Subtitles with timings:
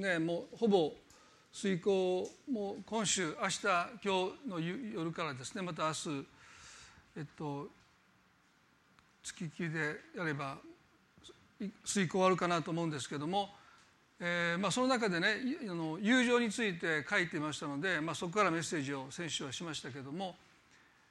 [0.00, 0.92] ねもうほぼ
[1.52, 6.26] 遂行もう今週明日今日の夜からですねまた明日
[7.18, 7.68] えっと
[9.22, 10.56] 月きでやれば
[11.84, 13.50] 遂行終わるかなと思うんですけども、
[14.18, 15.36] えーまあ、その中でね
[15.68, 20.34] あの友情について書いてましたので、まあ、そこからメッセージを先週はしましたけども、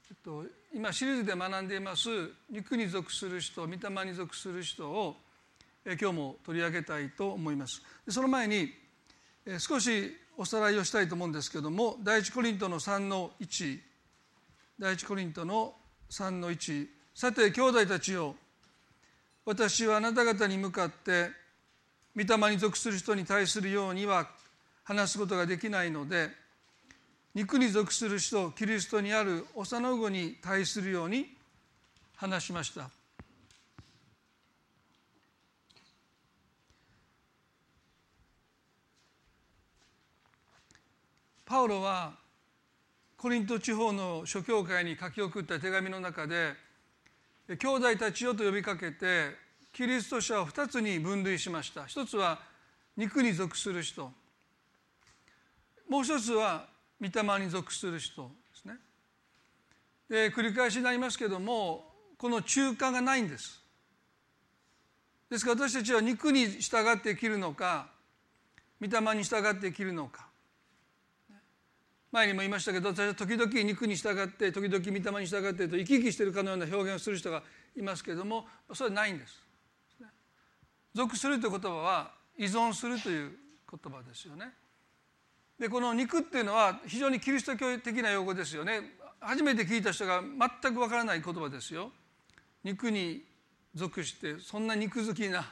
[0.09, 0.43] えっと、
[0.73, 2.09] 今シリーズで学んでいます
[2.49, 5.15] 肉に属する人御霊に属する人を
[5.85, 7.81] 今日も取り上げたいと思います。
[8.07, 8.71] その前に
[9.59, 13.79] 少しおさらいをしたいと思うんですけども第一コリントの3の1
[14.79, 15.73] 第一コリントの
[16.09, 18.35] 3の1さて兄弟たちよ
[19.45, 21.29] 私はあなた方に向かって
[22.15, 24.29] 御霊に属する人に対するようには
[24.83, 26.29] 話すことができないので
[27.33, 31.27] 肉に属する人キリストにある幼子に対するように
[32.15, 32.89] 話しました。
[41.51, 42.13] パウロは
[43.17, 46.53] コリント地方の諸教会に書き送った手紙の中で
[47.59, 49.35] 兄弟たちよと呼びかけて
[49.73, 51.85] キリスト者を2つに分類しました。
[51.87, 52.39] 一つは
[52.95, 54.13] 肉に属する人。
[55.89, 56.67] もう一つは
[57.01, 58.77] 御霊に属する人ですね。
[60.09, 61.83] で繰り返しになりますけども
[62.17, 63.61] この中間がないんです。
[65.29, 67.89] ですから私たちは肉に従って生きるのか
[68.79, 70.30] 御霊に従って生きるのか。
[72.11, 77.41] 前にも言いましたけど私は時々肉に従って時々御霊に従ってと生き生きしているかのような表現をする人が
[77.77, 79.41] いますけれどもそれはないんです。
[80.93, 83.31] 属するという言葉は依存するという
[83.69, 84.51] 言葉ですよね。
[85.57, 88.97] でこの肉っていうのは非常にキリスト教的な用語ですよね。
[89.21, 90.21] 初めて聞いた人が
[90.61, 91.91] 全くわからない言葉ですよ。
[92.63, 93.23] 肉に
[93.73, 95.45] 属してそんな肉好きなっ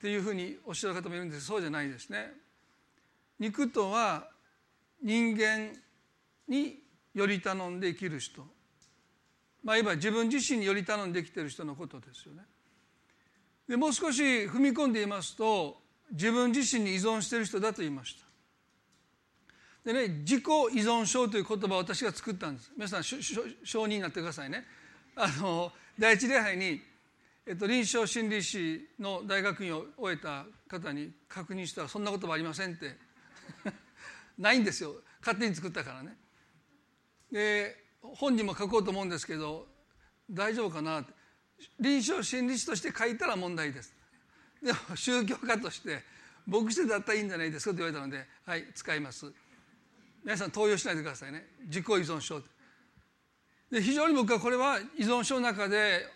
[0.00, 2.32] ていうふうにおっしゃる方もいるんですそうじゃないですね。
[3.38, 4.26] 肉とは
[5.02, 5.72] 人間
[6.48, 6.78] に
[7.14, 8.46] より頼んで生きる人
[9.62, 12.42] まあいわば自分自身により頼んで生きてる人のことですよね。
[13.68, 15.76] でもう少し踏み込んで言いますと
[16.10, 18.28] 自分自身に依存している人だと言いました。
[19.84, 20.48] でね自己依
[20.80, 23.22] 存症という言葉を私が作ったんです皆さん承
[23.84, 24.64] 認になってくださいね
[25.16, 26.80] あの第一礼拝に、
[27.46, 32.96] えっと、臨床心理士の大学院を終えた方に確認したらそんな言葉ありませんって
[34.38, 34.94] ないんですよ。
[35.20, 36.16] 勝手に作ったからね。
[37.30, 39.66] で本にも書こうと思うんですけど
[40.30, 41.00] 大丈夫かな？
[41.00, 41.12] って
[41.80, 43.94] 臨床心理士として書いたら問題です。
[44.62, 46.02] でも宗教家として
[46.46, 49.32] 牧師だったらいいんじゃないですかと言われたのではい使います。
[50.24, 51.46] 皆さん投与しないでくださいね。
[51.66, 52.40] 自己依存症。
[53.70, 56.06] で非常に僕はこれは依存症の中で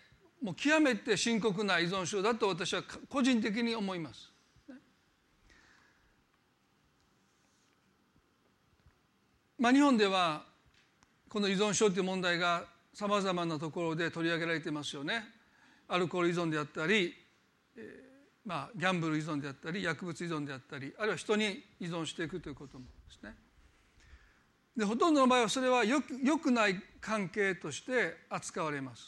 [0.43, 4.31] もう極めて深刻な依存症だと私は個人的に思います。
[9.62, 10.42] まあ、日本では
[11.28, 15.22] この依存症という問題がさまざまなところで取り上げられていますよね。
[15.86, 17.14] アルコール依存であったり、
[17.76, 17.82] えー、
[18.44, 23.36] まあ、ギャンブル依存であったり薬物依存であったりあるいは人に依存していくということもですね。
[24.76, 29.04] でほとんどの場合はそれはよくよくない関係として扱われます。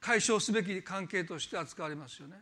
[0.00, 2.40] 解消すべき関係として扱われますよね。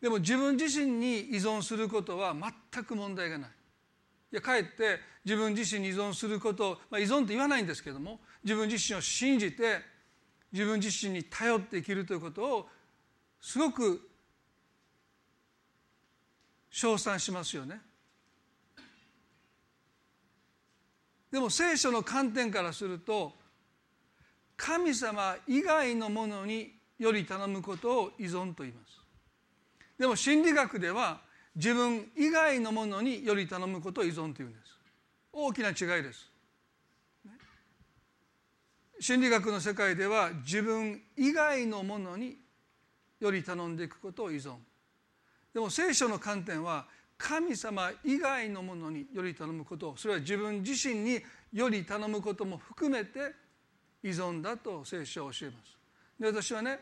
[0.00, 2.34] でも自分自身に依存することは
[2.72, 3.50] 全く問題がない。
[4.32, 9.80] いやかえって自分自身に依存することまあ、依存って言わないんですけども自分自身を信じて
[10.50, 12.68] 自分自身に頼って生きるということを
[13.40, 14.08] すごく
[16.70, 17.80] 称賛しますよね。
[21.30, 23.34] でも聖書の観点からすると
[24.56, 29.00] 神様以外のものにより頼むことを依存と言います。
[29.98, 31.20] でも心理学では
[31.54, 34.78] 自分以外のものにより頼むことを依存というんです。
[35.32, 36.30] 大きな違いです。
[39.00, 42.38] 心理学の世界では自分以外のものに
[43.18, 44.54] より頼んでいくことを依存。
[45.52, 46.86] でも聖書の観点は
[47.18, 49.94] 神様以外のものにより頼むこと。
[49.96, 51.20] それは自分自身に
[51.52, 53.34] より頼むことも含めて
[54.02, 55.76] 依存だと聖書は教えます。
[56.18, 56.78] で私はね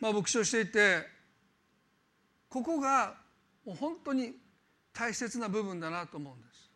[0.00, 1.06] まあ牧師をしていて
[2.52, 3.14] ここが
[3.64, 4.34] もう本当に
[4.92, 6.70] 大切な部分だなと思うんです。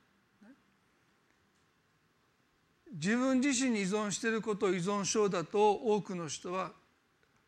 [2.95, 6.73] 自分自身に依存していることを依存症だと多くの人は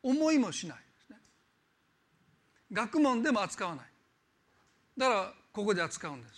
[0.03, 1.17] 思いもしないですね。
[2.71, 3.87] 学問でも扱わない。
[4.99, 6.35] だからここで扱うんです。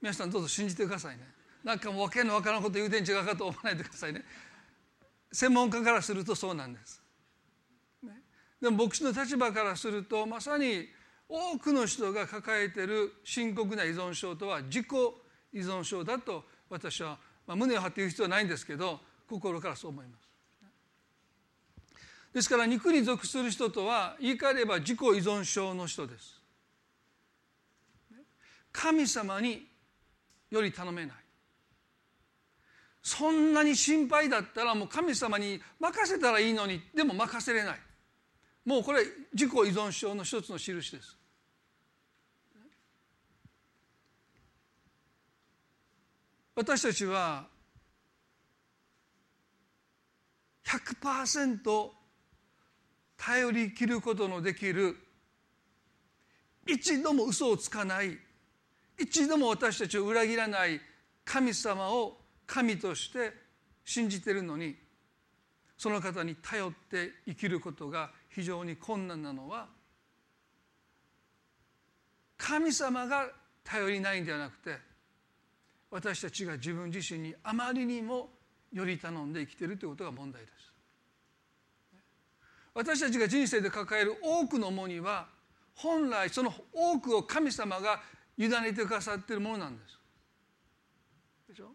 [0.00, 1.24] 皆さんどうぞ信じてくださいね。
[1.64, 4.24] なんかもう訳のわからんこと言うてん違うかと思わないでくださいね。
[5.32, 7.02] 専門家からするとそうなんです。
[8.60, 10.88] でも牧師の立場からするとまさに
[11.28, 14.86] 多くの人が抱えている深刻な依存症とは自己
[15.52, 20.26] 依存症だと私は、まあ、胸を張って言う必要はないんですけど心からそう思います。
[22.32, 26.40] ですから肉に属する人とは言い換えれば自己依存症の人です。
[28.72, 29.66] 神様に
[30.50, 31.16] より頼めない。
[33.02, 37.78] そんなに心配だったらもう神様に任せたらいいのにでも任せれない
[38.66, 41.16] もうこれ自己依存症の一つの印です。
[46.56, 47.46] 私たちは
[50.64, 51.90] 100%
[53.16, 54.96] 頼りきることのできる
[56.66, 58.18] 一度も嘘をつかない
[58.98, 60.80] 一度も私たちを裏切らない
[61.24, 62.16] 神様を
[62.46, 63.32] 神として
[63.84, 64.74] 信じてるのに
[65.76, 69.66] その方に頼って生きることが非常に困難なのは
[72.36, 73.30] 神様が
[73.64, 74.76] 頼りないんではなくて
[75.90, 78.28] 私たちが自分自身にあまりにも
[78.70, 80.52] より頼んで生きているということが問題です。
[82.74, 85.28] 私たちが人生で抱える多くの重荷は
[85.74, 88.02] 本来その多くを神様が
[88.36, 89.98] 委ねてくださっているものなんです。
[91.48, 91.70] でしょ？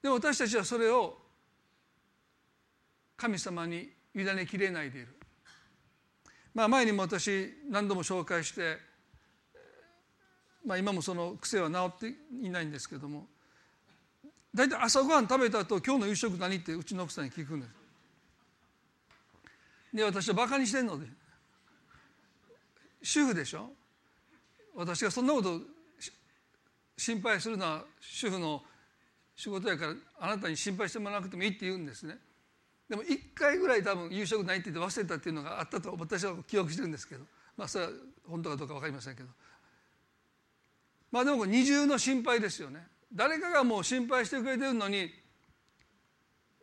[0.00, 1.18] で私たちはそれを
[3.18, 5.08] 神様に委ねきれないでいる。
[6.54, 8.78] まあ、前にも私何度も紹介して、
[10.64, 13.26] まあ、今もその癖は治っていないんですけども
[14.54, 17.72] 大体朝ごはん食べた後今日の夕食何ってうちの奥さんに聞くんです。
[19.94, 21.06] で私はバカにしてんので
[23.02, 23.70] 主婦でしょ？
[24.74, 25.60] 私がそんなこと
[26.96, 28.62] 心配するのは主婦の
[29.36, 32.18] 仕事やからあなたに心配してもらわなくてもいいって言うんですね
[32.88, 37.24] でも1回ぐらい多分夕食ないって言って忘れたっていうのがあったと私は記憶してるんですけど。
[37.56, 37.90] まあそれは
[38.26, 39.28] 本当かどうか分かりませんけど。
[41.10, 42.86] まあでも二重の心配ですよね。
[43.12, 45.10] 誰かがもう心配してくれてるのに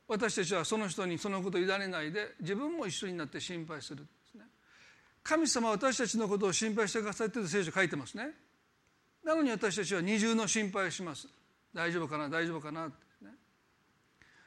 [0.07, 4.45] 私たちはその人にそのことを委ねないで自分も一緒になって心配するんですね。
[5.23, 8.29] 神様は私たちのことを心配してくださっている聖書書いてますね。
[9.23, 11.27] なのに私たちは二重の心配をします。
[11.73, 12.29] 大丈夫かな？
[12.29, 12.87] 大丈夫かな？
[12.87, 12.95] って
[13.25, 13.31] ね。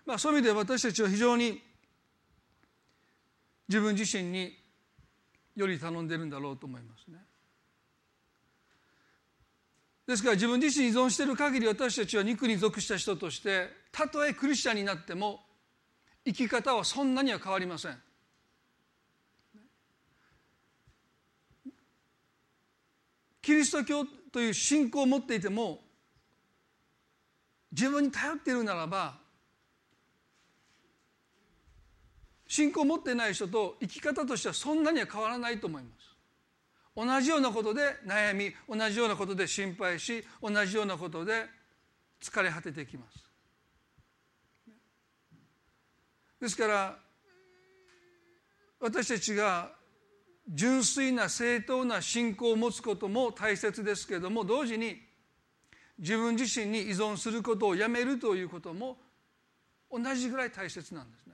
[0.07, 1.61] まあそういう意味で私たちは非常に
[3.69, 4.57] 自分自身に
[5.55, 7.19] より頼んでるんだろうと思いますね。
[10.07, 15.41] ですから自分自身に依存している限り私たちは肉に属した人としてたとえクリスチャンになっても
[16.25, 18.03] 生き方はそんなには変わりません。
[23.43, 25.81] キリスト教という信仰を持っていても
[27.73, 29.19] 自分に頼っているならば
[32.49, 36.09] 信仰を持ってない人と生き方としてはそんなには変わらないと思います
[36.97, 41.45] 同じようなことで悩み同じようなことで心配し同じようなことで
[42.21, 43.25] 疲れ果ててきます
[46.41, 46.97] ですから
[48.81, 49.71] 私たちが
[50.49, 54.97] 純粋な正当な信仰を持つことも大切ですけれども同時に
[55.99, 58.97] 自分自身に依存することをやめるということも
[59.91, 61.28] 同じぐらい大切なんです。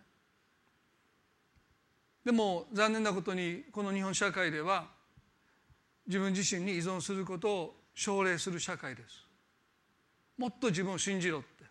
[2.24, 4.88] でも残念なことにこの日本社会では
[6.06, 9.26] 自分自身に依存することを奨励する社会です。
[10.36, 11.64] もっと自分を信じろって。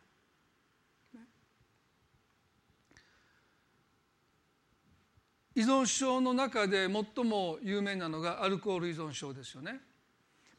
[5.56, 9.82] 依存症の中で最も有名なのがアルコール依存症ですよね。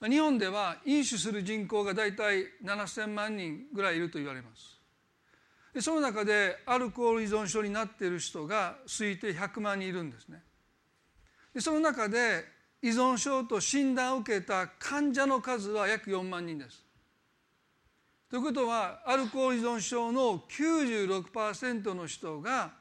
[0.09, 4.74] 日本では飲酒する人口が大体7,000万人ぐらいいると言われます
[5.75, 10.41] でその中でアルコール依存症になっている人が推定100万人いるんですね。
[11.53, 12.45] でその中で
[12.81, 16.85] 依存症と診断を受けた患者の数は約4万人です。
[18.31, 22.73] ということはアルコール依存症の96%の人が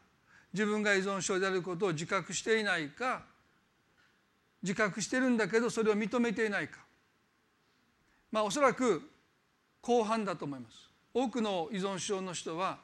[0.53, 3.23] 自分が依存症であることを自覚していないか
[4.61, 6.79] 自覚してるんだけどそれを認めていないか。
[8.31, 9.09] まあおそらく
[9.81, 10.92] 後半だと思います。
[11.13, 12.79] 多くの依存症の人は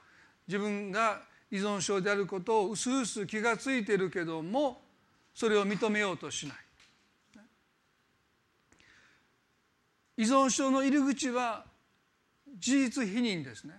[0.48, 1.22] 自分が
[1.52, 4.82] 依存症であることをうすうす気が付いてるけども
[5.34, 6.58] それを認めようとしない。
[10.18, 11.66] 依存症の入り口は
[12.58, 13.74] 事実否認ですね。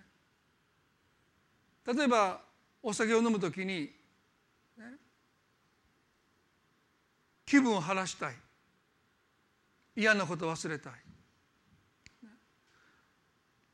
[1.86, 2.40] 例えば
[2.82, 3.90] お酒を飲むときに、
[7.44, 8.34] 気分を晴らしたい。
[9.96, 10.92] 嫌なこと忘れたい。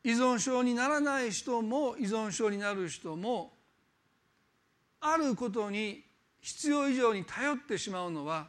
[0.07, 3.53] 依存症にならない人も依存症になる人も
[5.01, 6.05] あることに
[6.41, 8.47] 必要以上に頼ってしまうのは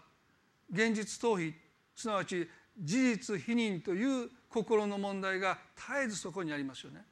[0.71, 1.51] 現実逃避。
[1.95, 2.47] すなわち
[2.79, 7.03] 事実否認という心の問題が絶えずそこにありますよね。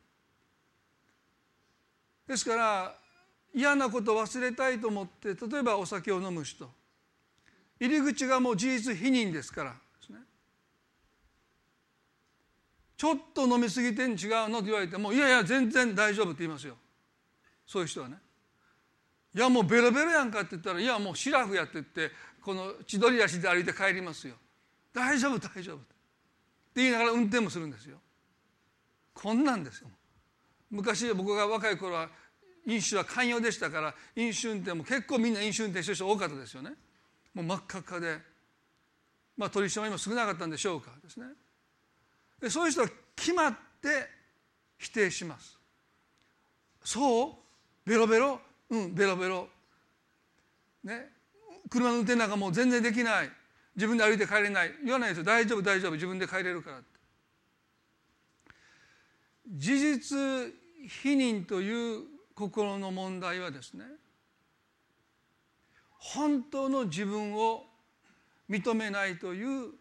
[2.27, 2.95] ですから
[3.51, 6.69] 嫌なことを忘れたいと思って例えばお酒を飲む人。
[7.79, 10.19] 入り口がもう事実否認ですからですね
[12.97, 16.75] ちょっと飲み過ぎてん違うのと言われてもいやいや全然大丈夫って言いますよ。
[17.67, 18.17] そういう人はね。
[19.33, 22.11] いやもうベロベロやんかって言ったらいやもうシラフやって言って
[22.41, 24.35] この千鳥足で歩いて帰りますよ。
[24.93, 25.77] 大丈夫大丈夫。
[25.77, 25.85] って
[26.75, 27.97] 言いながら運転もするんですよ。
[29.13, 29.89] こんなんですよ。
[30.71, 32.09] 昔僕が若い頃は
[32.65, 36.71] 飲酒は寛容でしたから飲酒運転も結構みんな飲酒運転してる人多かったですよね。
[37.33, 38.19] もう真っ赤っかで。
[39.37, 41.25] まあ取り締まりも少なかったんでしょうかですね。
[42.41, 44.09] でそういう人は決まって
[44.77, 45.57] 否定します。
[46.83, 47.27] そ
[47.85, 47.89] う？
[47.89, 48.39] ベロベロ？
[48.69, 49.47] うんベロベロ。
[50.83, 51.09] ね？
[51.69, 53.31] 車の運転なんかもう全然できない。
[53.75, 54.71] 自分で歩いて帰れない。
[54.83, 55.23] 言わないですよ。
[55.23, 55.91] 大丈夫大丈夫。
[55.93, 56.87] 自分で帰れるからって。
[59.47, 60.17] 事実
[60.87, 63.85] 否認という心の問題はですね
[65.97, 67.63] 本当の自分を
[68.49, 69.71] 認めないという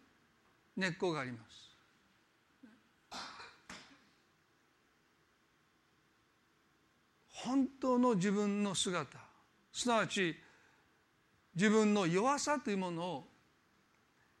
[0.77, 1.44] 根っこがあります。
[7.45, 9.19] 本当の自分の姿。
[9.71, 10.35] すなわち
[11.53, 13.27] 自分の弱さというものを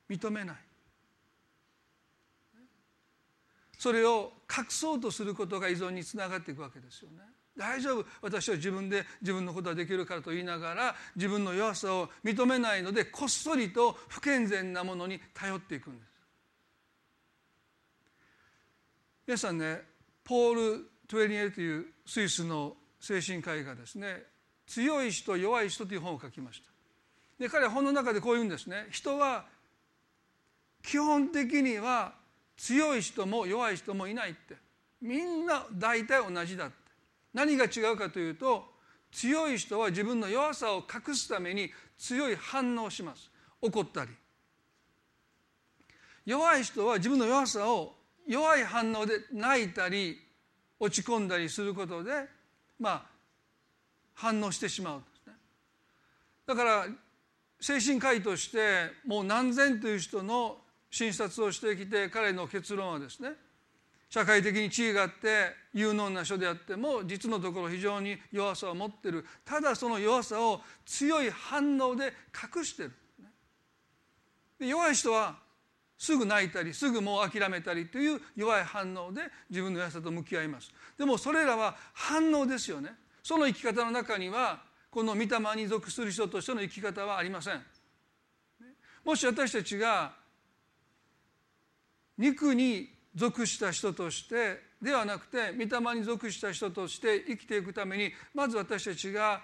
[0.09, 0.55] 認めない。
[3.77, 7.17] それを隠そうとすることが依存につながっていくわけですよね。
[7.55, 8.05] 大丈夫。
[8.21, 16.09] 私は自分で自分のことはできるからと言いながら自分の弱さを認めないのでこっそりと不健全なものに頼っていくんです。
[19.27, 19.81] 皆さんね
[20.23, 24.23] ポール・トゥエリエというスイスの精神科医がですね
[24.67, 26.69] 「強い人弱い人」という本を書きました。
[27.37, 28.87] で彼は本の中でこう言うんですね。
[28.91, 29.45] 人は
[30.81, 32.15] 基本的には
[32.57, 34.55] 強い人も弱い人もいないって。
[35.01, 36.75] みんな大体同じだって。
[37.33, 38.73] 何が違うかというと
[39.11, 43.29] 強い人は自分の弱さを隠すために強い反応をします。
[43.61, 44.11] 怒ったり。
[46.25, 47.95] 弱い人は自分の弱さを
[48.27, 50.19] 弱い反応で泣いたり
[50.79, 52.27] 落ち込んだりすることで
[52.79, 53.05] まあ
[54.13, 55.33] 反応してしまうんですね。
[56.45, 56.87] だから
[57.59, 60.57] 精神科医としてもう何千という人の
[60.89, 63.31] 診察をしてきて彼の結論はですね
[64.09, 69.25] 社会的に地位があって有能な人であっても実のところ非常に弱さを持ってる。
[69.43, 72.13] ただその弱さを強い反応で
[72.55, 72.91] 隠してる。
[74.59, 75.44] 弱い人は
[75.97, 80.71] すぐ泣いたりすぐもう諦めたりという弱い反応で自分の弱さと向き合います。
[80.97, 82.95] でもそれらは反応ですよね。
[83.23, 84.61] その生き方の中には
[84.91, 87.61] この御霊に属する人としての生き方はありません。
[89.03, 90.13] もし私たちが
[92.17, 99.41] 肉に属した人としてではなくて御霊に属した人として生きていくためにまず私たちが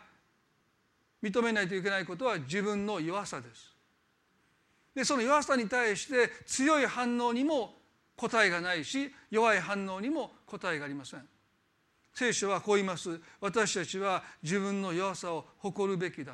[1.24, 3.71] 認めないといけないことは自分の弱さです。
[4.96, 7.76] でその弱さに対して強い反応にも
[8.16, 11.28] 答えがないし弱い反応にも答えがありません。
[12.14, 13.20] 聖書はこう言います。
[13.40, 16.34] 私たちは自分の弱さを誇るべきだ。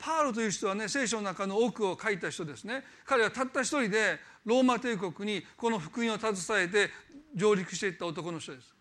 [0.00, 6.90] パールという人はね聖書の中の多くを書いた人ですね彼はたった一人でローマ帝国にこの福音を携えて
[7.36, 8.74] 上陸していった男の人です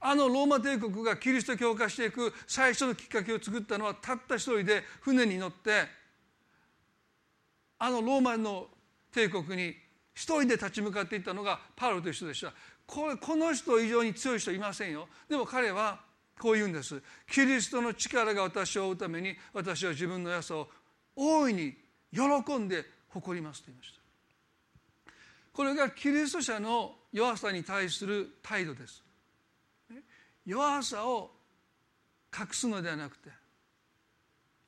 [0.00, 5.84] あのローマ帝国がキリスト教化していく最初のきっかけを作ったのはたった一人で船に乗って
[7.80, 8.68] あのローマの
[9.10, 9.74] 帝国に
[10.14, 12.52] 一人で立ち向かっていったのがパウロという人でした。
[12.86, 15.08] これこの人以上に強い人いませんよ。
[15.28, 15.98] でも彼は
[16.38, 17.02] こう言うんです。
[17.30, 20.68] キリストの力が私を追うために私は自分の良さを
[21.16, 21.74] 大いに
[22.12, 24.00] 喜んで誇りますと言いました。
[25.52, 29.02] これがキリスト者の弱さに対する態度です。
[30.44, 31.30] 弱さを
[32.38, 33.30] 隠すのではなくて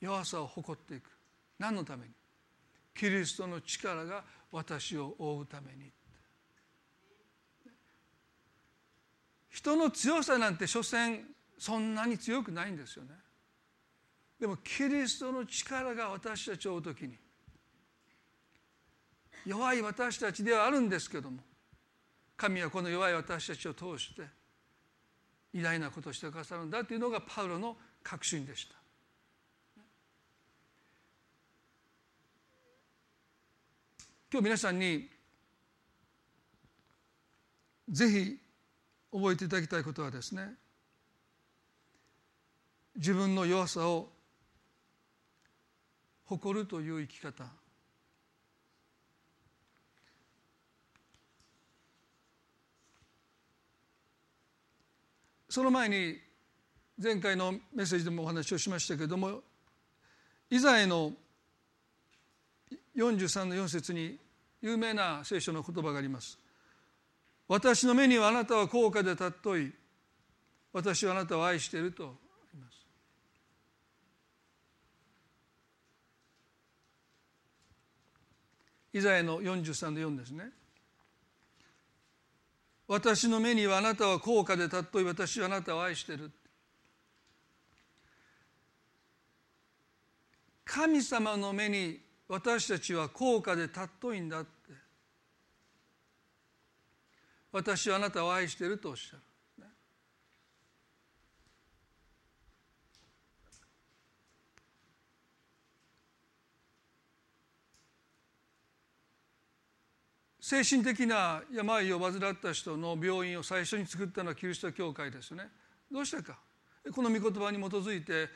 [0.00, 1.10] 弱さを誇っていく。
[1.58, 2.12] 何のために？
[2.94, 5.90] キリストの力が私を覆うために
[9.50, 11.20] 人の強さなんて所詮
[11.58, 13.10] そんなに強くないんですよね
[14.40, 17.16] でもキリストの力が私たちを追う時に
[19.46, 21.38] 弱い私たちではあるんですけども
[22.36, 24.22] 神はこの弱い私たちを通して
[25.54, 28.81] 偉大なことをしてくださるんだというのがパウロの確信でした。
[34.32, 35.10] 今日皆さんに
[37.86, 38.38] ぜひ
[39.12, 40.54] 覚えていただきたいことはですね
[42.96, 44.08] 自分の弱さを
[46.24, 47.44] 誇るという生き方。
[55.50, 56.16] その前に
[56.96, 59.42] 前回のメッセージでもお話をしましたけれども
[60.48, 61.12] イザヤの
[62.96, 64.18] 43の4節に
[64.60, 66.38] 有名な聖書の言葉があります。
[67.48, 69.72] 私の目にはあなたは高価で尊い
[70.72, 72.04] 私はあなたを愛していると
[72.52, 72.86] 言います。
[78.94, 80.50] イザヤの43の4ですね。
[82.88, 86.30] 私の目にはあなたは高価で尊い私はあなたを愛している
[90.64, 92.00] 神様の目に
[92.32, 94.48] 私たちは高価で尊いんだって。
[97.52, 99.22] 私はあなたを愛してるとおっしゃる。
[110.40, 115.50] 精神的な病を患った人の病院を最初に作ったのはキリスト教会ですね。
[115.90, 116.38] どうしたか。
[116.94, 118.30] この御言葉に基づいて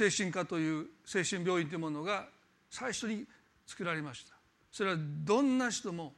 [0.00, 2.26] 精神科という精神病院というものが
[2.70, 3.26] 最初に
[3.66, 4.34] 作られました。
[4.72, 6.14] それはどんな人も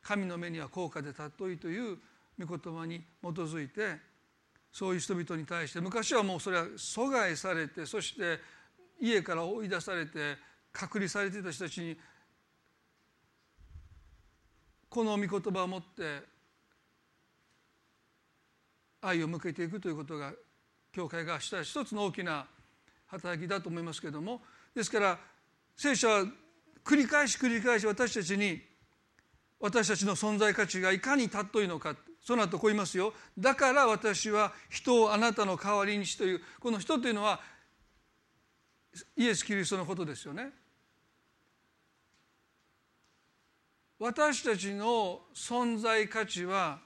[0.00, 1.98] 神の目には高価で尊いという
[2.38, 3.96] 御言葉に基づいて
[4.70, 8.38] そういう人々に対して昔はもうそれは阻害されてそして
[9.00, 10.36] 家から追い出されて
[10.72, 11.96] 隔離されていた人たちに
[14.88, 16.22] この御言葉を持って
[19.02, 20.32] 愛を向けていくということが
[20.92, 22.46] 教会がした一つの大きな
[23.10, 24.40] 働きだと思いますけども
[24.74, 25.18] ですから
[25.76, 26.24] 聖書は
[26.84, 28.60] 繰り返し繰り返し私たちに
[29.58, 33.14] 私たちの存在価値がいかに尊いのかその後こう言いますよ。
[33.38, 37.40] だから私は人をあなたの代わりにしというこの人というのは
[39.16, 40.50] イエス・キリストのことですよね。
[43.98, 46.80] 私たちの存在価値は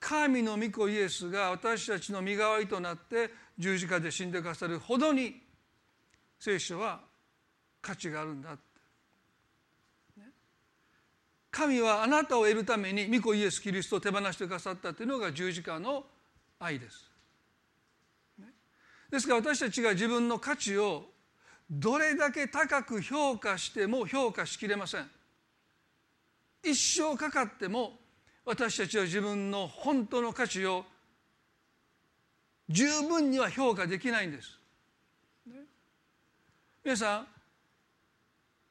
[0.00, 5.42] 神の御子イエスが私たちの身代わりとなって十字架で死んでくださるほどに
[6.38, 7.00] 聖書は
[7.82, 8.56] 価値があるんだ
[11.50, 16.04] 神はあなたを得るために御子イエス・キリストを手放してくださったというのが十字架の
[16.60, 17.10] 愛です。
[19.10, 21.06] ですから私たちが自分の価値を
[21.70, 25.10] どれだけ高く評価しても評価しきれません。
[26.62, 27.98] 一生かかっても
[28.44, 30.84] 私たちは自分の本当の価値を
[32.68, 34.58] 十分には評価できないんです。
[36.84, 37.26] 皆さん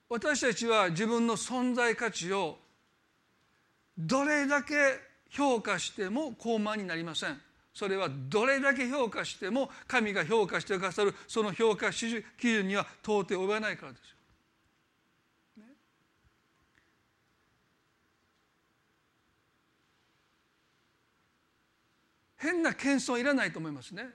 [0.09, 2.57] 私たちは自分の存在価値を
[3.97, 4.73] どれだけ
[5.29, 7.39] 評価しても高慢になりません
[7.73, 12.07] それはどれだけ評価しても神が評価してくださるその評価基
[12.41, 14.16] 準には到底及ばないからです
[22.37, 24.09] 変な謙遜はいらないと思いますね。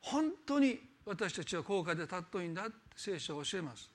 [0.00, 3.90] 本当に私たちは高価で尊いんだって聖書は教えます。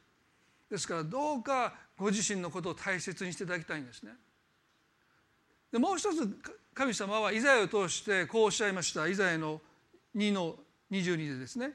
[0.69, 4.13] ですからどうかご自身のことを大切にしていただきたいんですね。
[5.71, 6.37] でもう一つ
[6.73, 9.07] 神様はイザヤを通してこうおっしゃいました。
[9.07, 9.61] イザヤの
[10.15, 10.55] 2の
[10.91, 11.73] 22でですね。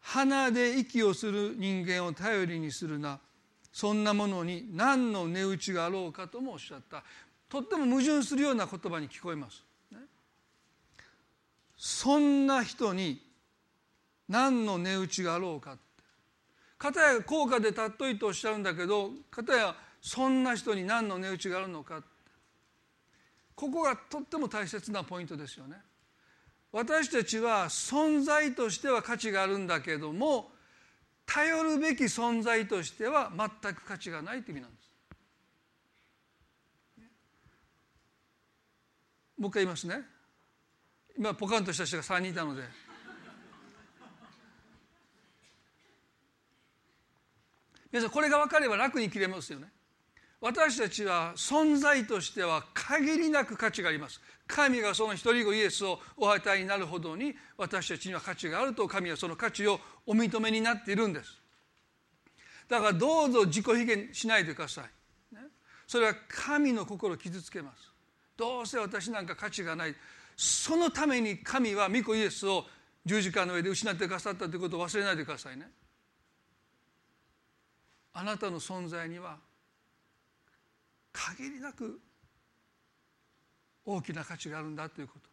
[0.00, 3.20] 鼻で息をする人間を頼りにするな。
[3.72, 7.04] そんなものに何の値打ちがあろうかともおっしゃった。
[7.48, 9.64] とっても矛盾するような言葉に聞こえます。
[11.82, 13.22] そんな人に
[14.28, 15.78] 何の値打ちがあろうか
[16.76, 22.02] かたや高価で尊いとおっしゃるんだけどかたやそんな人に何の値打ちがあるのか
[23.54, 25.76] ここがとっても大切なポイントですよね。
[26.70, 30.50] 私たちは存在としては価値があるんだけども
[31.24, 34.90] 頼るべき存在としては全く価値がないという意味なんです。
[39.38, 40.19] もう一回言いますね。
[41.20, 42.62] 今ポカンとした人が3人いたので。
[47.92, 49.70] 皆さんこれが分かれば楽に切れますよね。
[50.40, 54.18] 私たちは存在としては限りなく価値があります。
[54.46, 61.38] 神がその一人子イエスをお与えになるほどに私たちには価値があると神はその価値をお認めになっているんです。
[62.66, 64.84] だからどうぞ自己卑下しないでください、
[65.86, 67.92] それは神の心を傷つけます。
[68.38, 69.94] どうせ私なんか価値がない。
[70.42, 72.64] そのために神は御子イエスを
[73.04, 75.70] 十字架の上で失ってくださったということを忘れないでくださいね。
[78.14, 79.36] あなたの存在には
[81.12, 82.00] 限りなく
[83.84, 85.28] 大きな価値があるんだということ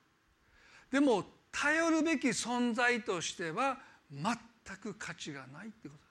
[0.91, 3.77] でも頼るべき存在としては
[4.11, 4.35] 全
[4.75, 6.06] く価値がないってこと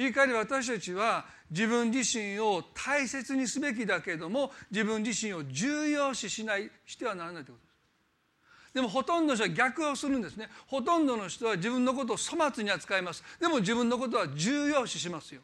[0.00, 8.74] 言い換えれば私たちは自分自身を大切にすべきだけれども自分自身を重要視しないしてはならないということです。
[8.76, 10.48] でもほとんどの人は逆をするんですね。
[10.68, 13.22] ほとんどの人は自分のことを粗末に扱います。
[13.38, 15.42] でも自分のことは重要視しますよ。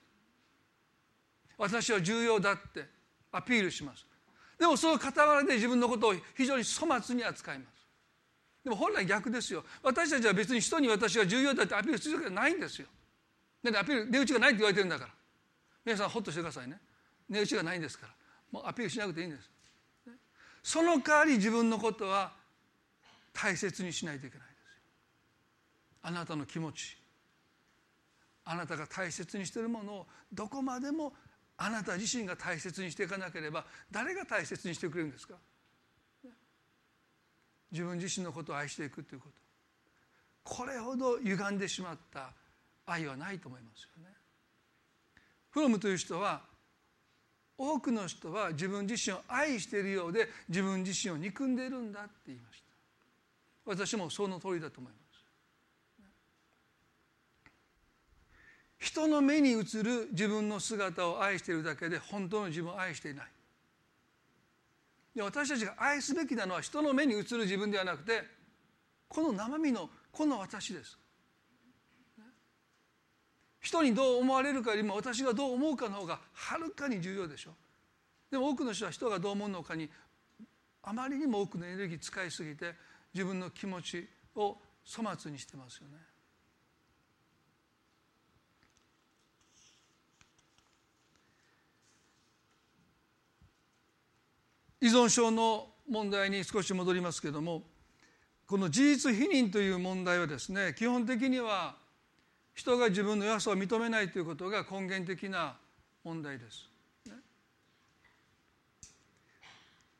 [1.59, 2.87] 私は重要だって
[3.33, 4.07] アピールします。
[4.59, 7.69] でもその傍らで自分のことを非常に粗末に扱います。
[8.64, 9.64] でも本来逆ですよ。
[9.83, 12.87] 私たちは別に人に私は重要だってアピールするわけじゃないんですよ。
[13.70, 15.11] だってアピール値打ちがないって言われてるんだから。
[15.85, 16.81] 皆さんホッとしてくださいね。
[17.29, 18.12] 値打ちがないんですから。
[18.52, 19.50] もうアピールしなくていいんです。
[20.62, 22.33] その代わり自分のことは
[23.33, 24.83] 大切にしないといけないですよ。
[26.02, 26.96] あなたの気持ち。
[28.44, 31.12] あなたが大切にしているものをどこまでも
[31.57, 35.35] あなた自身が大切にしていかなければ誰が大切にしてくれるんですか？
[37.72, 39.35] 自分自身のことを愛していくということ。
[40.44, 42.33] これほど歪んでしまった
[42.87, 44.14] 愛はないと思いますよね。
[45.51, 46.42] フロムという人は
[47.59, 52.66] 多くの人は自分自身を愛しているようで自分自身を憎んでいるんだって言いました。
[53.64, 55.07] 私もその通りだと思います。
[58.79, 63.27] 人の目に映る自分の姿を愛しているだけで本当の自分を愛していない。
[65.14, 68.22] で私たちが愛すべきなのは人の目に映る自分ではなくて
[69.09, 70.99] この生身のこの私です。
[73.66, 77.50] 人にどう思われるかよりも私がどう思うかの方がはるかに重要でしょ。
[78.31, 79.90] でも多くの人は人がどう思うのかに
[80.85, 82.74] あまりにも多くのエネルギー使いすぎて
[83.12, 85.96] 自分の気持ちを粗末にしてますよね。
[94.81, 97.64] 依存症の問題に少し戻りますけれども
[98.46, 101.74] この事実否認という問題はですね基本的には
[102.57, 105.57] 人が自分の弱さを認めないということが根源的な
[106.03, 106.69] 問題です。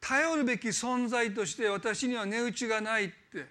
[0.01, 3.47] 頼るべき存在として私には値打ちがないって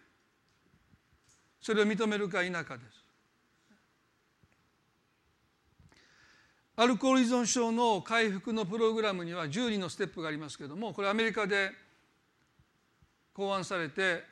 [1.61, 3.05] それを認めるか否かです。
[6.77, 11.71] アルコール依存症の回復のプログラムには12のステップがありますけれどもこれアメリカで
[13.33, 14.23] 考案されて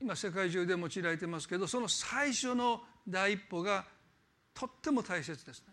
[0.00, 3.84] 今世界中で用いられてますけどその最初の第一歩が
[4.60, 5.72] とっても大切ですね。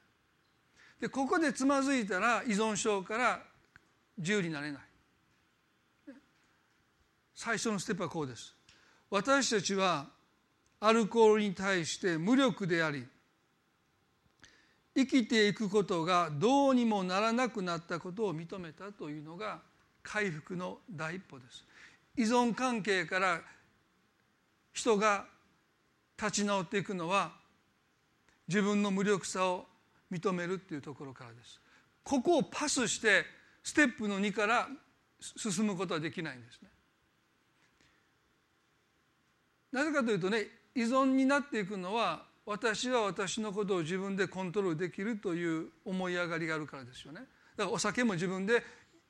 [1.01, 3.41] でここでつまずいたら依存症から
[4.17, 4.81] 自由になれない。
[7.35, 8.55] 最初のステップはこうです。
[9.09, 10.07] 私たちは
[10.79, 13.05] アルコールに対して無力であり
[14.95, 19.59] 生きていくことがどうにもならなくなったことを認めたというのが
[20.01, 21.63] 回復の第一歩です
[22.15, 23.41] 依存関係から
[24.73, 25.25] 人が
[26.17, 27.46] 立ち直っていくのは
[28.47, 29.65] 自分の無力さを
[30.11, 31.59] 認めるっていうところからです。
[32.03, 33.25] ここをパスして
[33.63, 34.69] ステップの2から
[35.19, 36.69] 進むことはできないんですね。
[39.71, 47.21] なぜかというとね依存になっていくのは私は私のことを自分でコントロールできるという思い上がりがあるからですよね。
[47.57, 48.63] だからお酒も自分で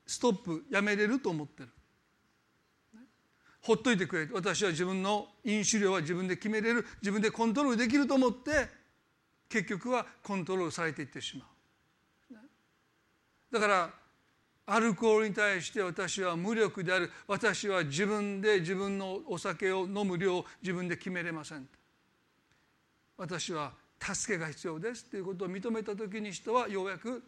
[0.08, 1.69] ストップやめれると思ってる。
[3.62, 6.86] ほっといてくれ私は自分の飲酒量は自分で決めれる。
[7.02, 8.69] 自分でコントロールできると思って
[9.50, 11.48] 結局はコントロールされていってしまう。
[13.52, 13.94] だから
[14.66, 17.10] アルコールに対して私は無力である。
[17.28, 21.68] 私は自分で自分のお酒を飲む量を自分で決めれません。
[23.16, 25.06] 私は助けが必要です。
[25.06, 27.24] ということを認めた時に人はようやく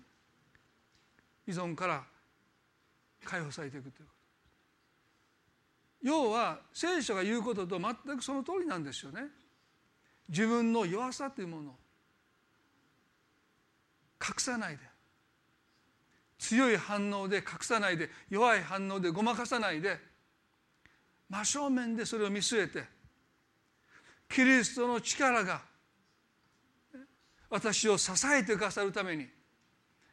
[1.47, 2.03] 依存から
[3.23, 4.19] 解放されていくということ。
[6.01, 9.23] 要は聖書が言うことと全くその通りなんですよね。
[10.27, 11.75] 自分の弱さというもの
[14.21, 14.83] 隠さないで
[16.37, 19.97] 強い反応で隠さないで弱い反応でごまかさないで
[21.29, 22.83] 真正面でそれを見据えて
[24.29, 25.61] キリストの力が
[27.49, 29.27] 私を支えてくださるために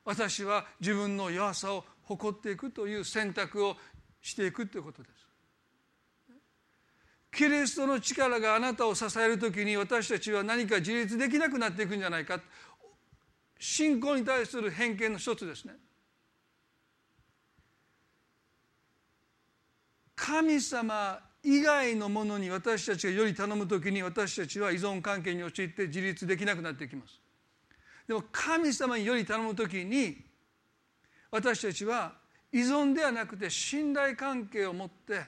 [0.04, 3.76] 私は自分の弱さを誇っていくという選択を
[4.22, 5.26] していくということです。
[7.32, 12.40] キリストの力があなたを支える時に私たちは何か自立できなくなっていくんじゃないか
[13.58, 15.74] 信仰に対する偏見の一つですね。
[20.14, 27.20] 神様以外のものに私たちがより頼む時に私たちは依存関係に陥って自立できなくなっていきます。
[28.06, 30.24] でも神様により頼む時に
[31.30, 32.14] 私たちは
[32.52, 35.22] 依存ではなくて信頼関係を持って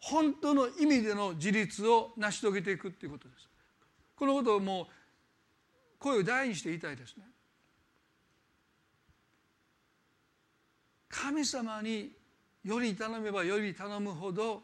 [0.00, 3.48] 本当の意味での自立を成し遂げていくということです
[4.16, 4.86] このことをもう
[6.04, 7.24] 声を大にして言いたいですね
[11.08, 12.10] 神様に
[12.62, 14.62] より頼めばより頼むほど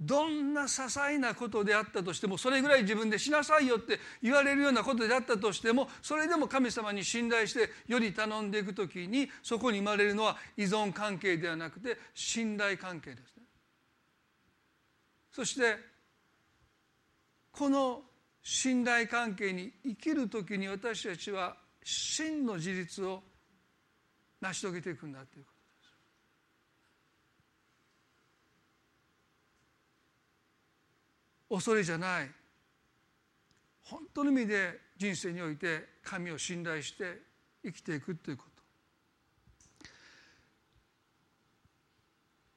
[0.00, 13.42] どんな些細なことであったとしてもそれぐらい自分でしなさいよって言われるようなことであったとしてもそれでも神様に信頼してより頼んでいく時にそこに生まれるのは依存関係ではなくて信頼関係ですね。
[15.32, 15.76] そして
[17.50, 18.02] この
[18.42, 23.22] 信頼関係に生きる時に私たちは真の自立を
[24.40, 25.50] 成し遂げていくんだというこ
[31.50, 32.30] と恐れじゃない。
[33.82, 37.18] 本当の意味で人生において神を信頼して
[37.64, 38.62] 生きていくということ。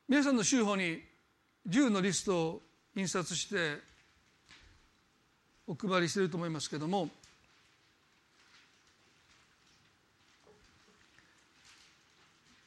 [0.07, 1.01] 皆さんの週報に
[1.67, 2.61] 10のリストを
[2.95, 3.79] 印刷して
[5.67, 7.10] お配りしていると思いますけれども。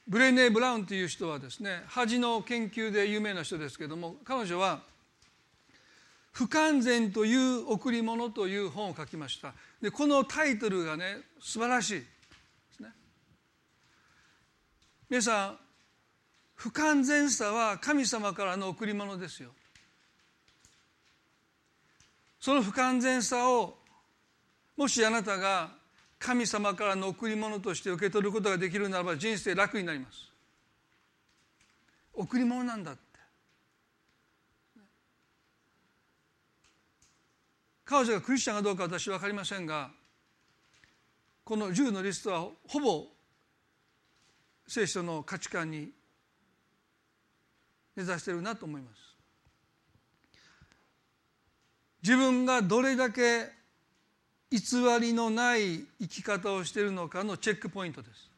[0.08, 4.80] ブレネー・ブラウンという人はですね恥の研究で有名な人ですけれども彼女は
[6.36, 9.54] 「不完全という贈り物という本を書きました。
[9.80, 12.06] でこのタイトルがね素晴らしいで
[12.76, 12.90] すね。
[15.08, 15.58] 皆さん
[16.54, 19.48] 不完全さは神様からの贈り物ですよ。
[22.46, 23.76] その不完全さを
[24.76, 25.72] もしあなたが
[26.16, 30.30] 神様からの贈り物として受け取ることができるならば人生楽になります
[32.14, 33.00] 贈り物なんだって
[37.84, 39.90] 彼女がクリスチャンかどうか私は分かりませんが
[41.42, 43.06] この10のリストはほぼ
[44.68, 45.90] 聖書の価値観に
[47.96, 49.05] 根ざしているなと思います。
[52.06, 53.48] 自分がどれだけ
[54.52, 54.60] 偽
[55.00, 58.30] りのない生き方をしているのかのチェックポイントです。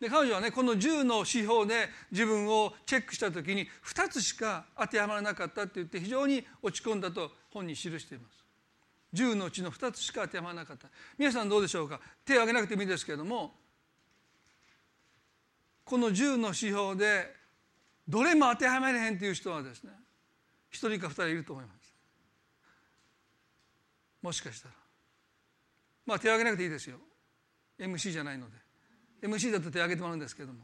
[0.00, 8.44] で彼女はねこの10の指標で自分をチェックした時に2つしか当てはまらなかったって言って非常に落ち込んだと本に記しています。
[9.14, 12.00] 10のうちの2つしか当てはまらなかった皆さんどうでしょうか？
[12.24, 13.54] 手を挙げなくてもいいですけれども
[15.84, 17.32] この10の指標で
[18.08, 19.92] どれも当てはまれへんという人はですね
[20.72, 21.81] 1人か2人いると思います
[24.22, 24.74] もしかしたら。
[26.06, 26.98] まあ手を挙げなくていいですよ。
[27.78, 28.56] MC じゃないので。
[29.22, 30.60] MC だと手を挙げてもらうんですけども、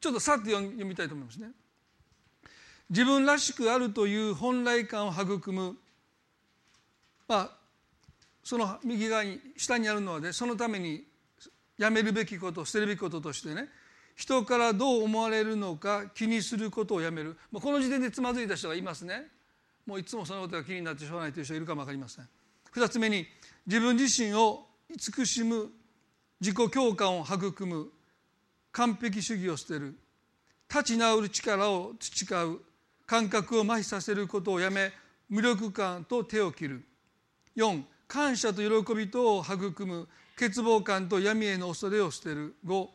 [0.00, 1.50] ちょっとさっと読みたいと思いますね。
[2.90, 5.76] 自分らしくあるという本来感を育む。
[7.28, 7.50] まあ
[8.42, 11.04] その右側に下にあるのはねそのために
[11.78, 13.68] やめるべきこと捨てるべきこととしてね
[14.16, 17.38] 人からどう思われるのか気にすることをやめる。
[17.50, 19.28] もうこの時点でつまずいた人がいますね。
[19.86, 22.28] もういつもそのことが気になってしょうがないという人がいるかも分かりません。
[22.70, 23.26] 二つ目に
[23.66, 25.70] 自分自身を慈しむ
[26.40, 27.90] 自己共感を育む
[28.72, 29.96] 完璧主義を捨てる。
[30.70, 32.60] 立ち直る力を培う
[33.06, 34.90] 感覚を麻痺させることをやめ
[35.28, 36.82] 無力感と手を切る。
[37.56, 42.54] 4感謝と喜びとを育む欠乏感と闇への恐れを捨てる。
[42.64, 42.88] 5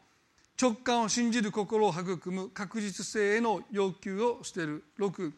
[0.59, 4.83] 直感を信じる心を育む確実性への要求を捨てる。
[4.99, 5.31] 6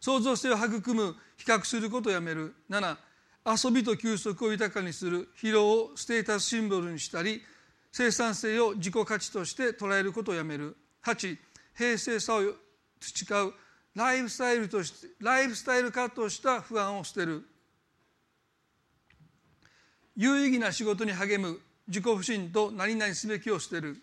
[0.00, 2.54] 創造性を育む比較することをやめる。
[2.70, 2.96] 7
[3.46, 5.28] 遊びと休息を豊かにする。
[5.40, 7.42] 疲労をステータスシンボルにしたり
[7.92, 10.76] 生産性を自己価値として捉えることをやめる。
[11.04, 11.36] 8
[11.76, 12.42] 平静さを
[12.98, 13.54] 培う。
[13.94, 17.44] ライフスタイルとしてライフスタイル化とした不安を捨てる。
[20.16, 21.60] 有意義な仕事に励む。
[21.88, 23.96] 自己不信と何々すべきを捨てる。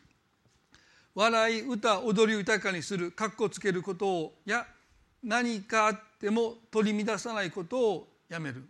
[1.16, 3.12] 笑い歌踊り豊かにする。
[3.12, 4.68] かっこつけることをや
[5.24, 8.64] 何かあっても取り乱さないことをやめる。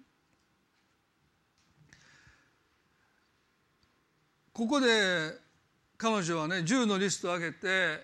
[4.54, 5.38] ここで
[5.98, 8.04] 彼女はね10のリストを挙げて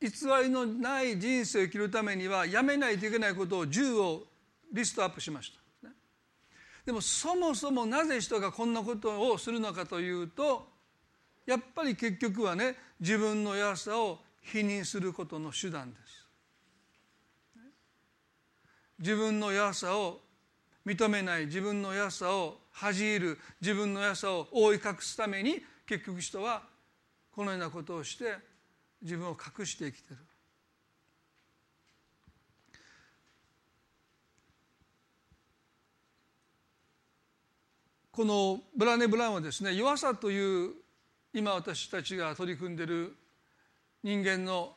[0.00, 0.08] 偽
[0.42, 4.24] りのない人生を生きるためにはやめないといけないことを10を
[4.72, 5.88] リストアップしました。
[6.84, 10.68] でもそもそもなぜ人がこんなことをするのかというと
[11.46, 16.23] やっぱり結局はね自分の弱さを否認することの手段です。
[18.98, 20.20] 自分の弱さを
[20.86, 26.62] 認めない自分の弱さを恥じる自分の弱さを覆い隠すために結局人は
[27.34, 28.36] このようなことをして
[29.02, 30.16] 自分を隠して生きてる。
[38.12, 40.70] このブラネ・ブラウンはですね弱さという
[41.32, 43.16] 今私たちが取り組んでいる
[44.04, 44.76] 人間の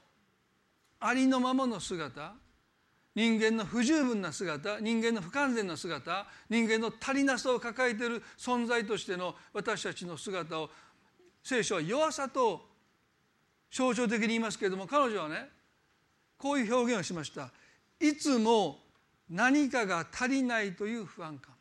[1.00, 2.34] ありのままの姿
[3.18, 10.70] 人間の不十分な姿人間の不完全な姿人間の足りなさを抱えている存在としての私たちの姿を
[11.44, 12.62] 聖書は弱さと
[13.72, 15.50] 象徴的に言いますけれども彼女はね
[16.38, 17.50] こういう表現をしました。
[18.00, 18.78] いつも
[19.32, 21.56] 何かが足りないという不安感。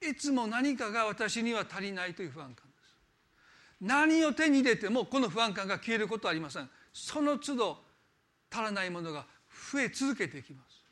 [0.00, 2.96] いつも何かが私には足りないという不安感です。
[3.82, 6.70] 何を手に入れてもこの不安感が消えることはありません。
[6.90, 7.76] その都度
[8.50, 9.33] 足らないものが
[9.72, 10.82] 増え続けていきます。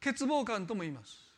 [0.00, 1.28] 欠乏感とも言います。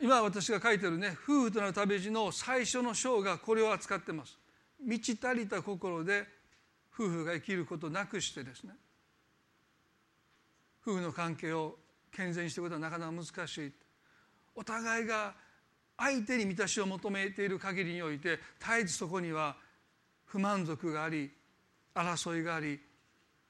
[0.00, 4.38] 今私が書いてるね夫婦となる旅路の最初の章がこれを扱ってます。
[4.84, 6.26] 満ち足りた心で
[6.92, 8.74] 夫婦が生きることなくしてですね。
[10.86, 11.78] 夫婦の関係を
[12.12, 13.72] 健全にしていくことはなかなか難しい。
[14.54, 15.34] お互いが
[15.96, 19.56] 相手に満たしを求めている限りにおいて絶えずそこには
[20.24, 21.30] 不満足があり
[21.94, 22.80] 争いがあり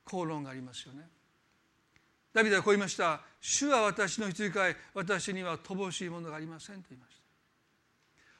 [0.04, 1.08] 口論がありますよね。
[2.32, 7.22] ダビデはこう言いました「主は私の羊飼い私には乏しいものがありません」と言いました。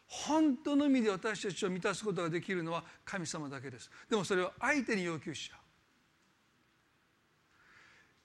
[0.06, 3.90] 本当の意味で私たちを満たすことができるのは神様だけです。
[4.08, 5.58] でもそれを相手に要求しちゃう。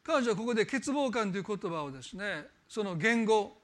[0.03, 3.61] 彼女はここで欠乏感という言葉をですねその言語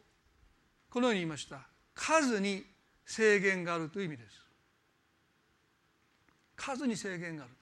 [0.90, 1.68] このように言いました。
[1.94, 2.66] 数に
[3.06, 4.42] 制限があるという意味です。
[6.56, 7.54] 数に制限がある。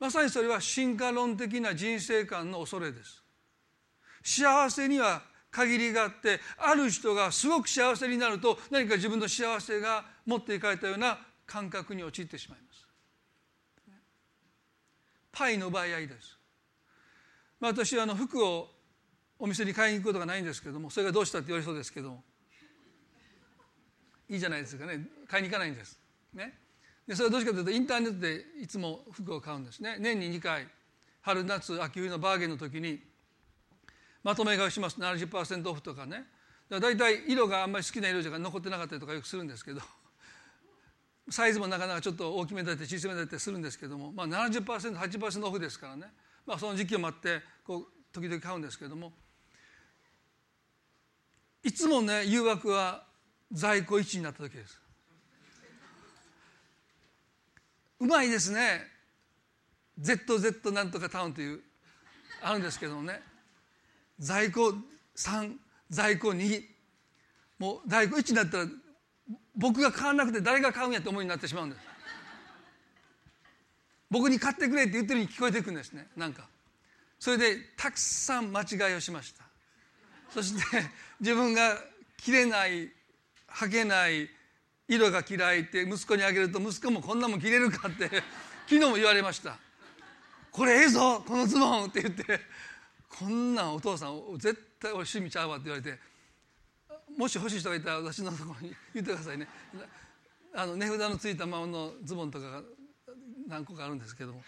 [0.00, 3.22] まさにそれは進化論的な人生観の恐れです。
[4.22, 12.86] 幸せには限りがあってある人がすごく幸せになると何か自分の幸せが持っていかれたような感覚に陥ってしまいます。
[15.32, 16.36] パイの奪い合いです、
[17.60, 18.68] まあ、私はあの服を
[19.38, 22.24] お店に買いに行くことがないんですけどもそれがどうしたって言われそうですけども。
[24.28, 25.06] いいじゃないですかね。
[25.26, 25.98] 買いに行かないんです。
[26.32, 26.59] ね。
[27.10, 29.96] でそれはどうしかというとインターネットでいつも服を買うんですね。
[29.98, 30.68] 年に2回。
[31.22, 33.02] 春夏秋冬のバーゲンの時に
[34.22, 35.00] まとめ買いします。
[35.00, 36.24] 70%オフとかね。
[36.68, 39.80] だいたい色があんまり好きな色じゃ残ってなかったりとかよくするんですけど
[41.28, 46.12] サイズもなかなかちょっと大きめだったり小さめだったりするんですけども、まあ 70%80% オフですからね、
[46.46, 49.12] まあ、その時期を待ってこう時々買うんですけども。
[51.64, 53.02] いつもね誘惑は
[53.50, 54.80] 在庫1になった時です。
[58.00, 58.86] うまいですね。
[60.00, 61.60] ZZ なんとかタウンという
[62.42, 63.20] あるんですけどもね。
[64.18, 64.74] 在庫
[65.16, 65.56] 3
[65.90, 66.62] 在庫2
[67.58, 68.66] もう在庫1になったら
[69.54, 71.82] 僕が買わなくて誰が買うんやって思いになってしまうんです。
[74.10, 76.08] 僕に買ってくれって言ってるように聞こえてくるんですね。
[76.16, 76.48] なんか。
[77.18, 79.44] それでたくさん間違いをしました。
[80.30, 80.62] そして
[81.20, 81.76] 自分が
[82.16, 82.90] 着れない
[83.48, 84.30] 履けない
[84.90, 88.08] 色が嫌いって息子にあげると息子もこんなもん着れるかって
[88.68, 89.58] 昨日も言われました
[90.52, 92.40] 「これええぞこのズボン」って言って。
[93.10, 95.98] こんなんお父さん絶対俺趣味ちゃうわって言われて
[97.18, 99.48] もし欲しい人がいたら私のところに言ってくださいね。
[100.54, 102.62] あの値札のついたままのズボンとかが
[103.48, 104.42] 何個かあるんですけども。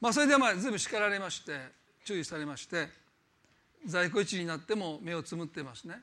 [0.00, 1.58] まあそれでまあ随分叱られまして
[2.04, 2.88] 注意されまして
[3.84, 6.00] 在庫置になっても目をつむってますね。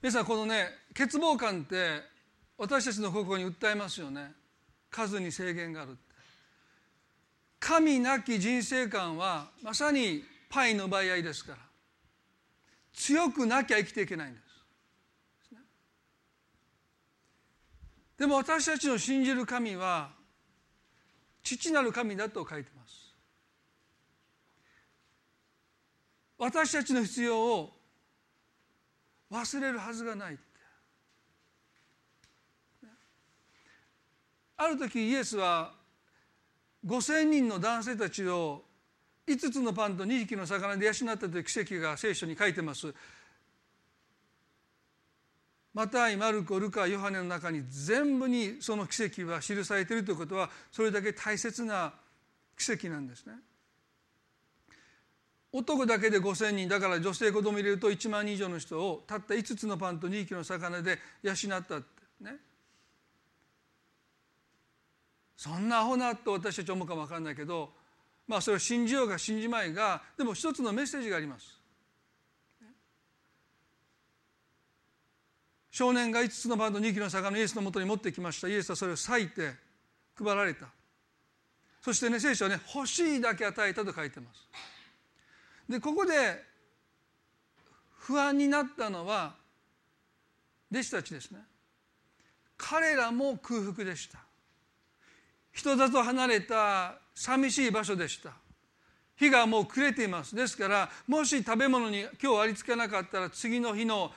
[0.00, 2.02] 皆さんこのね欠乏感って
[2.56, 4.32] 私たちの心に訴えますよね。
[4.90, 5.96] 数に制限がある
[7.58, 11.58] 神なき人生観はまさにパイの奪い合いですから。
[12.94, 14.44] 強くなきゃ生きていけないんです。
[18.18, 20.10] でも私たちの信じる神は
[21.42, 23.14] 父なる神だと書いてます。
[26.38, 27.77] 私たちの必要を
[29.30, 30.38] 忘れるはずがない
[34.56, 35.72] ある時イエスは
[36.84, 38.64] 5,000人の男性たちを
[39.26, 42.92] 5つのパンと2匹の魚で養ったという奇跡が聖書に書いてます。
[45.74, 51.92] マタイ、マルコ、ルカ、ヨハネの中に全部にその奇跡は記されているということはそれだけ大切な
[52.58, 53.34] 奇跡なんですね。
[55.50, 61.86] 男だけで5,000人だから女性子供入れると1万人以上の人をたった5つのパンと2匹の魚で養ったって
[62.20, 62.36] ね。
[65.36, 67.72] そんなアホなと私たち思うかも分からないけど
[68.26, 71.56] まあそれを信じようが信じまいがでも一つのメッセージがあります。
[75.70, 78.48] 少年が5つのパンと2匹の魚イエスのもとに持ってきました。
[78.48, 79.52] イエスはそれを裂いて
[80.16, 80.66] 配られた。
[81.80, 84.48] そしてね聖書はね欲しいだけ与えたと書いてます。
[85.68, 86.42] でここで
[87.98, 89.34] 不安になったのは
[90.70, 91.40] 弟子たちですね。
[92.56, 94.18] 彼らも空腹でした。
[95.52, 98.32] 人里離れた寂しい場所でした。
[99.16, 100.34] 日がもう暮れています。
[100.34, 104.12] ですからもし食べ物に今日ありつけなかったら次の日の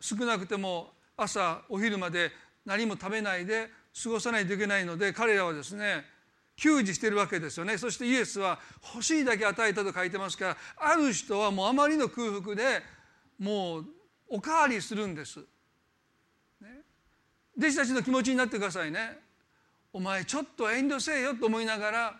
[0.00, 2.32] 少なくても朝お昼まで
[2.64, 3.68] 何も食べないで
[4.02, 6.04] 過ごさないといけないので彼らはですね
[6.60, 8.58] 給仕してるわけですよねそしてイエスは
[8.92, 12.82] 欲しいだけ与えたと書いてますからある人はもうあまりの空腹で
[13.38, 13.84] もう
[14.28, 15.40] おかわりするんです。
[16.60, 16.68] ね、
[17.56, 19.18] 弟子たちの気持ちになってくださいね。
[19.92, 22.14] お前ちょっと遠慮せえよと思いながら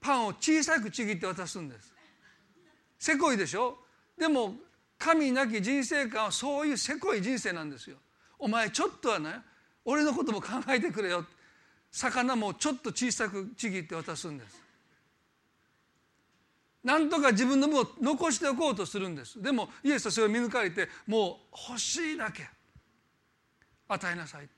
[0.00, 1.94] パンを小さくちぎって渡すんです。
[2.98, 3.78] せこいでしょ？
[4.18, 4.56] でも
[4.98, 7.96] 神なき人生観はそういうせこい人生なんですよ。
[8.38, 9.30] お前ちょっとはね
[9.84, 11.41] 俺のことも考えてくれよって
[11.92, 14.60] 魚もちょっと小さくちぎって渡すんです。
[16.82, 19.40] なんとか自分の分を残しておこうとするんです。
[19.40, 22.48] でもイエスはそれを見抜かれてもう欲しいだけ
[23.86, 24.52] 与えなさいって。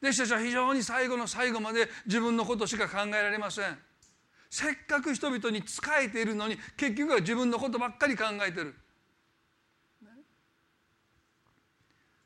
[0.00, 3.78] 弟子たちは非常に最後の最後まで自分のことしか考えられません。
[4.48, 8.74] せっかく人々に仕えているのに結局は自分のことばっかり考えてる、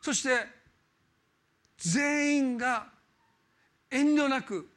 [0.03, 0.47] そして
[1.79, 3.00] 全員が
[3.91, 4.69] 遠慮なく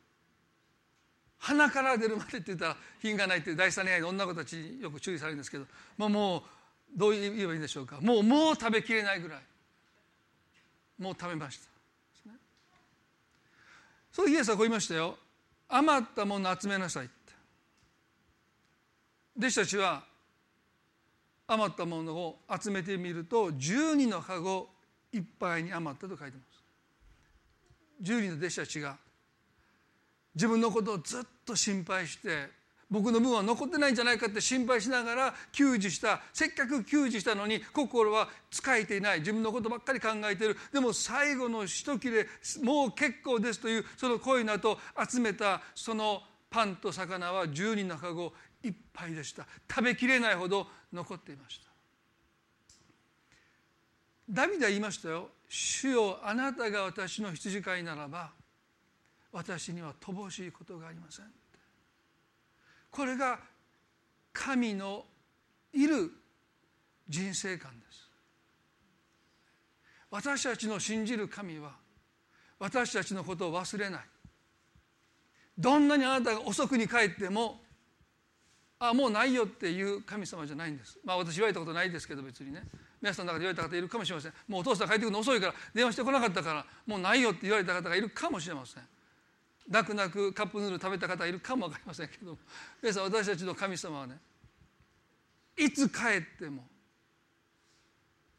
[1.39, 5.65] 鼻から出るまでって言ったら品がないっていう第三恋愛の女の子たちによく注意されるんですけど、
[5.97, 6.41] まあ、もう
[6.95, 7.99] どう言えばいいんでしょうか。
[7.99, 9.41] もうもう食べきれないぐらい。
[10.99, 11.67] もう食べました、
[14.11, 15.17] そうイエスはこう言いましたよ。
[15.67, 17.13] 余ったもの集めなさいって。
[19.37, 20.03] 弟子たちは
[21.47, 24.69] 余ったものを集めてみると12の籠
[25.11, 26.63] いっぱいに余ったと書いてます。
[28.03, 28.97] 12の弟子たちが
[30.35, 32.47] 自分のことをずっと心配して
[32.89, 39.19] 僕の分は残ってないんじゃないかって心配しながら給仕したせっかく給仕したのに心は使えていない。
[39.19, 40.57] 自分のことばっかり考えている。
[40.71, 42.27] でも最後の一切れ
[42.61, 44.77] もう結構ですというその声の後
[45.09, 46.21] 集めたその
[46.51, 48.31] パンと魚は10人の籠
[48.61, 49.47] いっぱいでした。
[49.67, 51.73] 食べきれないほど残っていました。
[54.29, 58.31] ダビデは言いましたよ主よあなたが私の羊飼いならば
[59.33, 61.25] 私には乏しいことがありません。
[62.89, 63.39] これが
[64.31, 65.05] 神の
[65.73, 66.11] いる
[67.09, 68.09] 人生観です。
[70.11, 71.71] 私たちの信じる神は
[72.59, 74.01] 私たちのことを忘れない。
[75.57, 77.59] どんなにあなたが遅くに帰っても
[78.79, 80.99] あもうないよっていう神様じゃないんです。
[81.03, 82.63] まあ私言われたことないですけど別にね。
[83.01, 84.33] 皆さんの中で言われた方いるかもしれません。
[84.47, 88.83] もうお父さん帰ってくるの遅いから電話してこなかったからもうないよって言われた方がいるかもしれません。
[89.69, 92.37] 泣く泣くカップヌードル食べた方いるかも分かりませんけど
[92.81, 94.17] 皆さん私たちの神様はね
[95.57, 96.63] いつ帰っても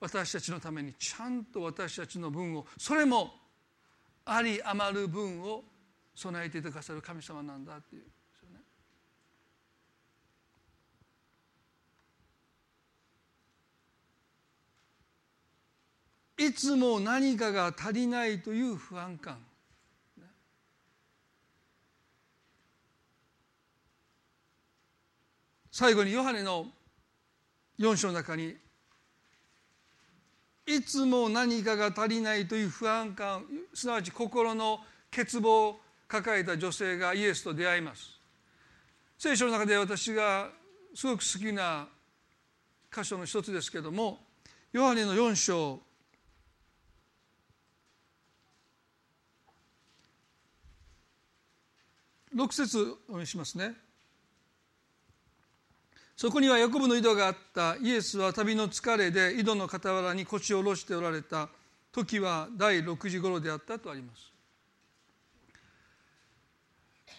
[0.01, 3.33] 私たちのためにちゃんと私たちの分をそれも
[4.27, 5.65] あり余る分を
[6.15, 8.03] 備えていてくださる神様なんだっていう。
[16.37, 19.39] いつも何かが足りないという不安感。
[25.77, 26.69] 最後にヨハネの
[27.81, 28.55] 4章の中に
[30.67, 33.45] いつも何かが足りないという不安感
[33.75, 34.79] すなわち心の
[35.11, 38.21] 欠乏を抱えた女性がイエスと出会います。
[39.19, 40.49] 聖書の中で私が
[40.95, 41.89] すごく好きな
[42.95, 44.21] 箇所の一つですけども
[44.73, 45.81] ヨハネの4章
[52.33, 53.84] 6節お読みしますね。
[56.17, 61.49] そこにはヤコブの井戸があったイエスは旅の疲れで井戸の傍らに腰を下ろしておられた
[61.91, 64.33] 時は第6時頃であったとあります。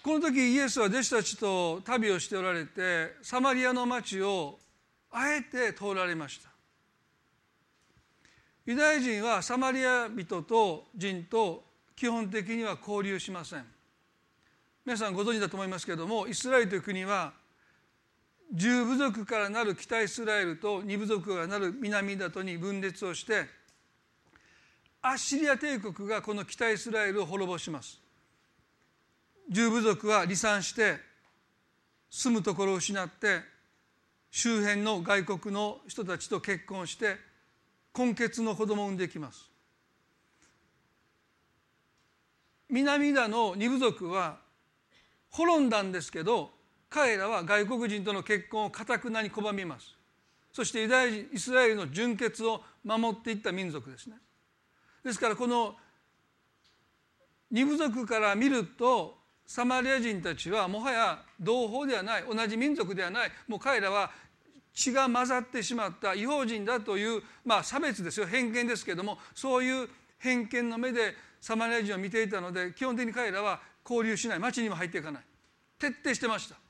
[0.01, 4.59] この時イエスは弟子たちと旅をしておられてサマリアの町を
[5.11, 6.49] あえて通られました。
[8.65, 11.63] ユダヤ人はサマリア人と人と
[11.95, 13.65] 基本的には交流しません。
[14.85, 17.33] 皆さんご存知だと思いますけれどもイスラエルという国は
[18.55, 23.45] 十部族からなる北イスラエルと二部族からなる南だとに分裂をして
[25.01, 28.01] アッシリア帝国がこの北イスラエルを滅ぼします。
[29.51, 30.97] 十部族は離散して
[32.09, 33.41] 住むところを失って
[34.31, 37.17] 周辺の外国の人たちと結婚して
[37.95, 39.49] 根血の子供を産んできます。
[42.69, 44.37] 南田の二部族は
[45.29, 46.54] 滅んだんですけど
[46.95, 49.93] 彼らは外国人との結婚をかたくなに拒みます。
[50.53, 54.15] そしてユダヤ人イスラエルの純血を守っていった民族ですね。
[55.03, 55.75] ですからこの
[57.51, 64.09] 二部族から見るとサマリア人たちはもはや同胞ではない同じ民族ではないもう彼らは
[64.73, 68.25] 血が混ざってしまった違法人だという、まあ、差別ですよ。
[68.25, 74.39] 偏見ですけどもそういう偏見の目でサマリア人を見ていたので基本的に彼らは交流しない。
[74.39, 75.23] 町にも入っていかない。
[75.77, 76.64] 徹底してました。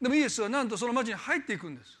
[0.00, 1.98] でもイエスはなんとその町に入っていくんです。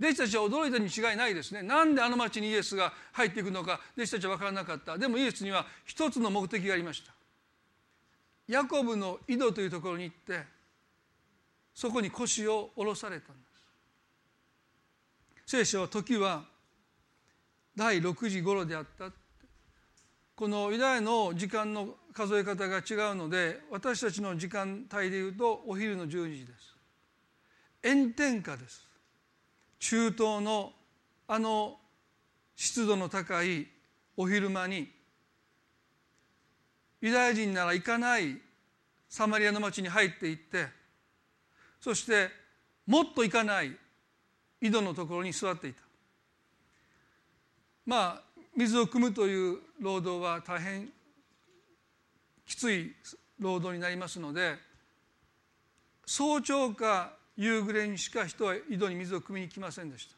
[0.00, 1.62] 弟子たちは驚いたに違いないですね。
[1.62, 3.80] なんであの町にイエスが入っていくのか。
[3.96, 4.98] 弟子たちは分からなかった。
[4.98, 7.12] でもイエスには一つの目的がありました。
[8.48, 10.42] ヤコブの井戸というところに行って
[11.74, 13.42] そこに腰を下ろされたんで
[15.46, 15.50] す。
[15.50, 16.44] 聖書は時は
[17.76, 19.10] 第6時頃であった
[20.36, 26.73] このユダヤの時間の数え方が違うので私たちの時間帯でいうとお昼の12時です。
[27.84, 28.88] 炎天下です。
[29.78, 30.72] 中東の
[31.28, 31.76] あの
[32.56, 33.66] 湿度の高い
[34.16, 34.90] お昼間に
[37.02, 38.38] ユダヤ人なら行かない
[39.08, 40.66] サマリアの町に入っていって
[41.80, 42.30] そして
[42.86, 43.76] もっと行かない
[44.62, 45.82] 井戸のところに座っていた。
[47.84, 48.22] まあ
[48.56, 50.88] 水を汲むという労働は大変
[52.46, 52.94] きつい
[53.38, 54.54] 労働になりますので
[56.06, 60.16] 早朝か夕暮れにしか人は井戸に水を汲みに来ませんでした。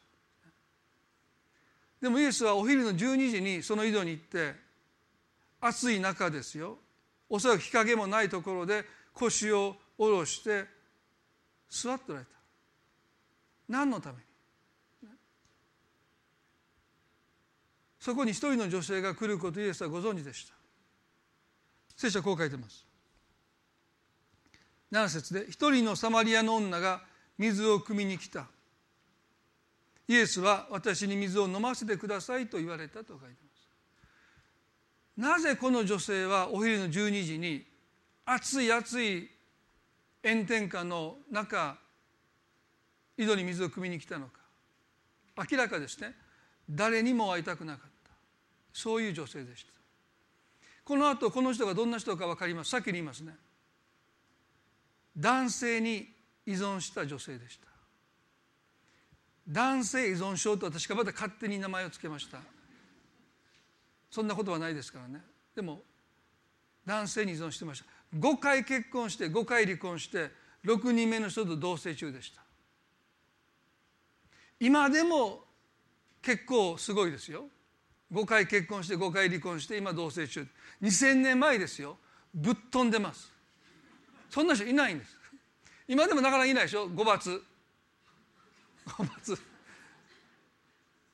[2.01, 4.53] でもイエスはお昼の12時にその井戸に行って
[5.59, 6.77] 暑い中ですよ。
[7.29, 10.65] おそらく日陰もないところで腰を下ろして
[11.69, 12.31] 座っておられた。
[13.67, 14.21] 何のために？
[17.99, 20.53] そこに一人の女性が来ることイエスはご存知でした。
[21.97, 22.86] 聖書はこう書いてます。
[24.91, 27.01] 7節で一人のサマリアの女が
[27.37, 28.47] 水を汲みに来た。
[30.07, 33.37] イエスは私に水を飲ませてくださいと言われたと書いてます。
[35.17, 37.65] なぜこの女性はお昼の12時に
[38.25, 39.29] 暑い暑い
[40.23, 41.77] 炎天下の中
[43.17, 44.33] 井戸に水を汲みに来たのか。
[45.49, 46.13] 明らかですね。
[46.69, 48.11] 誰にも会いたくなかった。
[48.73, 49.73] そういう女性でした。
[50.83, 52.69] この後この人がどんな人か分かります。
[52.69, 53.35] 先に言いますね。
[55.17, 56.07] 男性に
[56.45, 57.67] 依存した女性でした。
[59.47, 62.39] 男性依存症と私がまた勝手に名前を付けました。
[64.11, 65.21] そんなことはないですからね。
[65.55, 65.81] でも
[66.85, 67.85] 男性に依存してました。
[68.17, 70.31] 5回結婚して5回離婚して
[70.65, 72.41] 6人目の人と同棲中でした。
[74.59, 75.45] 今でも
[76.21, 77.45] 結構すごいですよ。
[78.11, 80.47] 5回結婚して5回離婚して今同棲中。
[80.81, 81.97] 2000年前ですよ。
[82.33, 83.36] ぶっ飛んでます。
[84.29, 85.17] そんな人いないんです。
[85.87, 87.41] 今でもなかなかいないでしょ？5罰
[88.87, 89.37] 5罰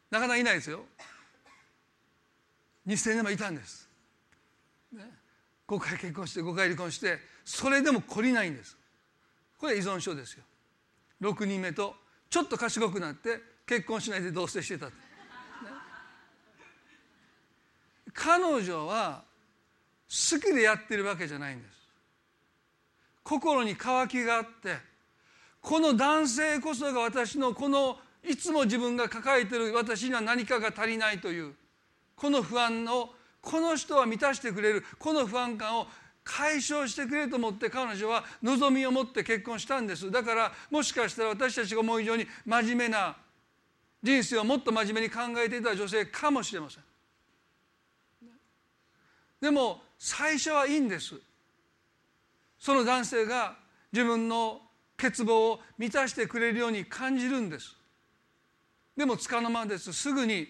[0.09, 0.85] なかなかいないですよ。
[2.87, 3.89] 2000年前いたんです、
[4.91, 5.09] ね、
[5.67, 8.77] 5回結婚して5回離婚してそれでも懲りないんです。
[9.57, 10.43] これ依存症ですよ。
[11.21, 11.95] 6人目と
[12.29, 14.91] ちょっと賢くなって結婚しないで同棲してた、ね、
[18.13, 19.23] 彼女は
[20.09, 21.72] 好きでやってるわけじゃないんです。
[23.23, 24.77] 心に渇きがあって
[25.61, 31.53] この男性こそが私のこのいつも自分が抱えてる私には何かが足りないという
[32.15, 33.09] この不安を
[33.41, 35.87] この人は満たしてくれるこの不安感を
[36.23, 40.09] 解消してくれと思って彼女は望みを持って結婚したんです。
[40.09, 43.17] だからもしかしたら私たちが思う以上に真面目な
[44.01, 46.83] 人生をもっと真面目に考えていた女性かもしれません。
[49.41, 51.15] でも最初はいいんです。
[52.63, 53.57] その男性が
[53.91, 54.61] 自分の
[54.95, 57.75] 欠乏を満たしてくれるように感じるんです。
[58.95, 59.91] でもつかの間です。
[59.91, 60.47] すぐに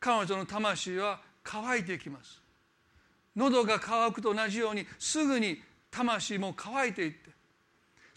[0.00, 2.42] 彼女の魂は乾いていきます。
[3.36, 7.30] 喉が渇くと同じようにすぐに魂も乾いていって。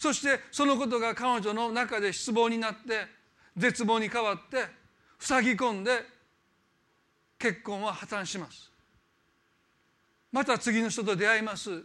[0.00, 3.06] そしてそのことが彼女の中で失望になって
[3.56, 4.64] 絶望に変わって
[5.20, 6.02] 塞ぎ込んで
[7.38, 8.72] 結婚は破綻します。
[10.32, 11.84] また次の人と出会います。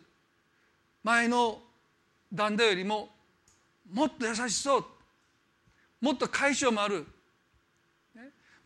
[1.04, 1.62] 前の
[2.34, 3.10] 旦那よりも
[3.92, 4.86] もっと優しそう。
[6.02, 7.06] もっと解消もある、
[8.16, 8.24] ね、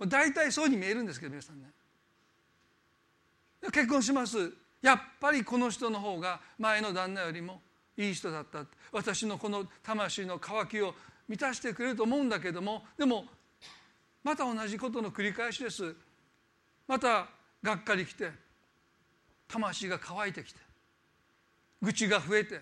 [0.08, 1.70] 大体そうに見えるんですけど皆さんね。
[3.72, 4.52] 結婚します。
[4.82, 7.62] やっぱりこの人の方が前の旦那よりも
[7.98, 8.66] いい人だった。
[8.92, 10.96] 私のこの魂の渇きを
[11.28, 12.86] 満たしてくれると思うんだけども。
[12.98, 13.26] でも
[14.24, 15.96] また同じことの繰り返しです。
[16.88, 17.28] また
[17.62, 18.32] がっかりきて
[19.48, 20.67] 魂が乾いてきて。
[21.82, 22.62] 愚痴が増えて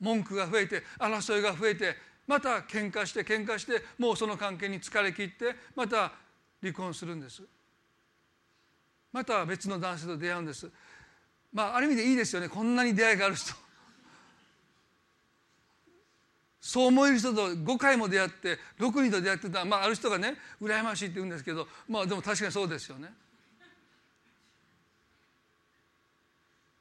[0.00, 1.96] 文句が増えて争いが増えて
[2.26, 6.12] また喧嘩して喧嘩してもうその関係に疲れ切ってまた
[6.60, 7.42] 離婚するんです。
[9.12, 10.68] また別の男性と出会うんです。
[11.52, 12.48] まあある意味でいいですよね。
[12.48, 13.54] こんなに出会いがある人。
[16.60, 19.64] そう思える人と5回も出会って6人と出会ってた。
[19.66, 23.12] まあある人がね羨ましいって言うんですけどまあでも確かにそうですよね。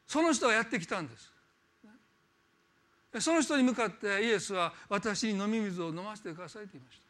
[0.07, 1.32] その人がやってきたんです。
[3.19, 7.03] その人に向かってイエスは私に飲み水を飲ませてくださいと言いました。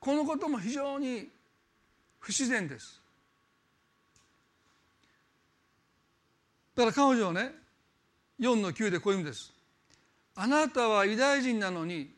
[0.00, 1.28] このことも非常に
[2.18, 3.00] 不自然です。
[6.74, 7.52] だから彼女はね
[8.40, 9.52] 4の9でこういう意味です。
[10.34, 12.10] あなたはユダヤ人なのに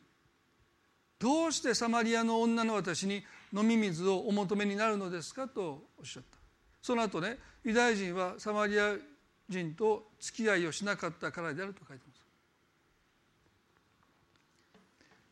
[1.19, 3.23] どうしてサマリアの女の私に
[3.53, 6.37] 飲み水をお求めになるのですかとおっしゃった
[6.81, 8.95] その後ねユダヤ人はサマリア
[9.53, 12.23] 人と付き合いをしなかったからであると書いてます。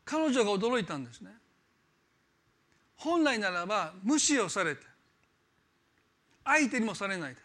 [0.05, 1.31] 彼女が驚いたんですね。
[2.97, 4.81] 本来ならば無視をされて
[6.45, 7.41] 相手にもされないで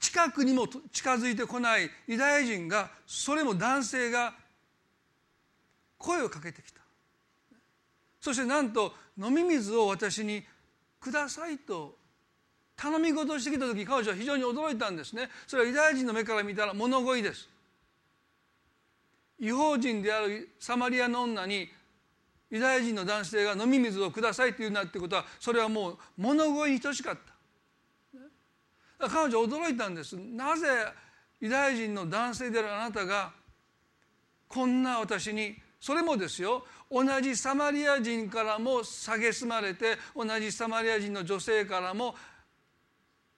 [0.00, 4.34] 近くにも近づいてこないユダヤ人がそれも男性が
[5.98, 6.80] 声をかけてきた。
[8.20, 10.44] そしてなんと飲み水を私に
[11.00, 11.97] くださいと
[12.78, 15.28] 頼み事をしてきた時彼女は非常に驚いたんですね。
[15.48, 17.48] それはユダヤ人の目から見たら物乞いです。
[19.40, 21.68] 違法人であるサマリアの女に
[22.50, 27.18] ユダヤ人の男性が飲み水をくださいと言うなってことはそれはもう物乞いに等しかっ
[29.00, 29.08] た。
[29.08, 30.16] 彼女は驚いたんです。
[30.16, 30.68] なぜ
[31.40, 33.32] ユダヤ人の男性であるあなたが
[34.46, 36.64] こんな私にそれもですよ。
[36.88, 42.14] 同じサマリア人からも蔑まれて同じサマリア人の女性からも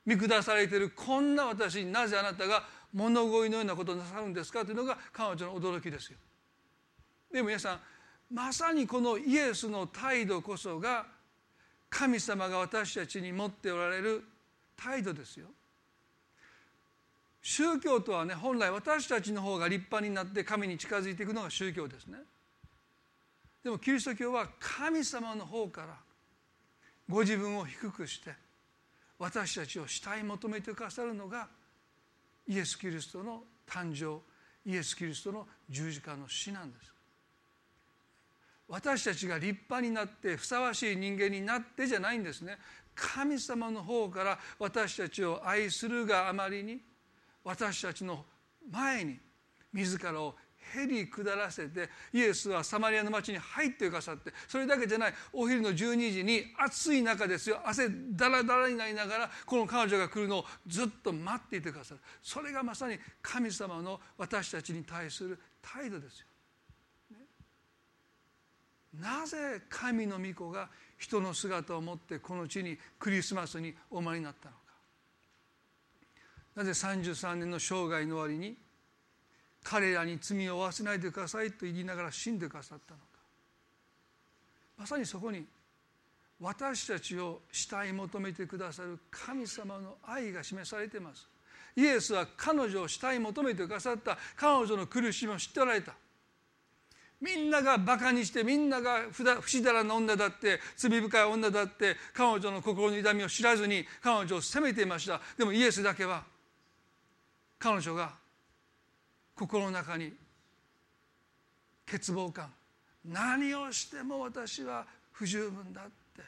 [0.06, 6.18] 見下されているこんな私になぜあなたが物乞いのようなことをなさるんですかというのが彼女の驚きですよ。
[7.32, 7.80] でも皆さん
[8.32, 11.06] まさにこのイエスの態度こそが
[11.88, 14.24] 神様が私たちに持っておられる
[14.76, 15.46] 態度ですよ。
[17.42, 22.18] 宗教とはね本来私たちの方が立派になって神に近づいていくのが宗教ですね
[23.64, 25.96] でもキリスト教は神様の方から
[27.08, 28.30] ご自分を低くして
[29.20, 31.46] 私たちを慕い求めてくださるのが
[32.48, 34.22] イエス・キリストの誕生
[34.68, 36.90] イエス・キリストの十字架の死なんです。
[38.66, 42.56] 私たちが立派になってふさわしい人間になってじゃないんですね。
[42.94, 46.80] 神様の方から私たちを愛するがあまりに
[47.44, 48.24] 私たちの
[48.70, 49.18] 前に
[49.72, 50.34] 自らを
[50.74, 66.26] へり下らせてイエスはサマリアの町に入ってくださってそれだけじゃないお昼の12時に暑い中ですよ汗だらだらになりながらこの彼女が来るのをずっと待っていてくださるそれがまさに神様の私たちに対する態度ですよ。
[67.10, 67.16] ね、
[68.98, 70.68] なぜ神の御子が
[70.98, 74.60] 人の姿を持ってこの地にクリスマスにお生まれになったのか。
[76.56, 78.56] なぜ33年の生涯の終わりに
[79.70, 83.04] 彼らに罪を負わせないでくださいと言いながら死んでくださったのか。
[84.76, 85.46] まさにそこに
[86.40, 91.28] 私たちを慕い求めてくださる神様の愛が示されています。
[91.76, 94.18] イエスは彼女を慕い求めてくださった。
[94.34, 95.92] 彼女の苦しみを知っておられた。
[97.20, 105.20] みんながバカにしてみんなが不死だらな女だって罪深い女だって彼女の心の痛みを知らずに彼女を責めていました。
[105.38, 106.24] でもイエスだけは
[107.60, 108.18] 彼女が
[109.40, 110.12] 心の中に
[111.90, 112.52] 欠乏感。
[113.06, 115.84] 何をしても私は不十分だっ
[116.14, 116.22] て。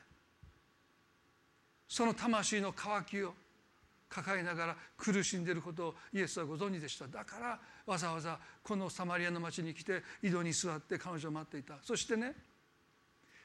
[1.87, 3.35] その魂の渇きを
[4.09, 7.07] 抱えながら苦しんでいることをイエスはご存知でした。
[7.07, 11.75] だからわざわざこのサマリアの町に来て井戸に座って彼女を待っていた。
[11.83, 12.35] そしてね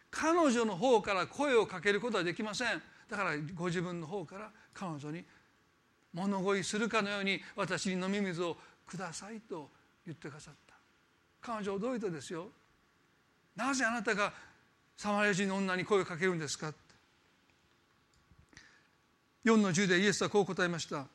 [0.10, 2.82] 彼女の方から声をかけることはできません。
[3.10, 5.26] だからご自分の方から彼女に
[6.14, 8.56] 物乞いするかのように私に飲み水を
[8.88, 9.70] くださいと
[10.06, 10.74] 言ってくださった。
[11.42, 12.48] 彼女驚いたですよ。
[13.56, 14.32] なぜあなたが
[14.96, 16.74] サマリア人の女に声をかけるんですか
[19.46, 21.06] 4の10でイエスはこう答えました。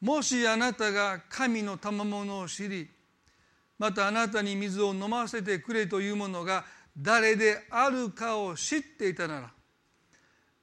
[0.00, 2.88] もしあなたが神の賜物を知り
[3.78, 6.64] またあなたに水を飲ませてくれというものが
[6.96, 9.50] 誰であるかを知っていたなら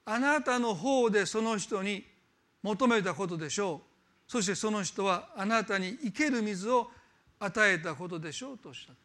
[0.05, 2.05] あなたの方でその人に
[2.61, 3.92] 求めたことでしょう。
[4.33, 6.89] そしてその人はあなたに生ける水を
[7.39, 8.95] 与えたことでしょうとおっしゃっ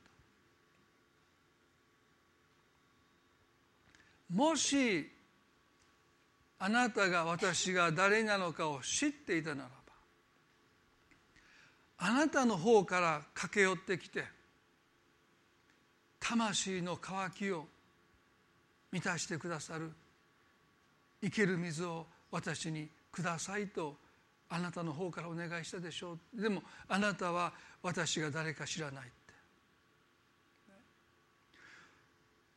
[4.30, 5.06] たもし
[6.58, 9.74] あなたが私が誰なのかを知っていたならば
[11.98, 14.24] あなたの方から駆け寄ってきて
[16.20, 17.66] 魂の渇きを
[18.90, 19.92] 満たしてくださる
[21.20, 24.07] 生ける水を私にくださいと
[24.50, 29.12] あなたの方からお願いしたでしょうでもあなたは私が誰か知らないって。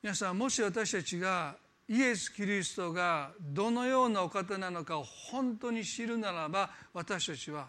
[0.02, 1.56] 皆さんもし私たちが
[1.88, 7.68] イエス・キリストがどのようなお方なのかを本当に知るならば私たちは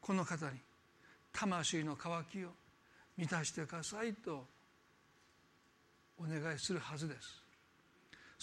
[0.00, 0.58] この方に
[1.32, 2.48] 魂の渇きを
[3.16, 4.44] 満たしてくださいと
[6.18, 7.43] お願いするはずです。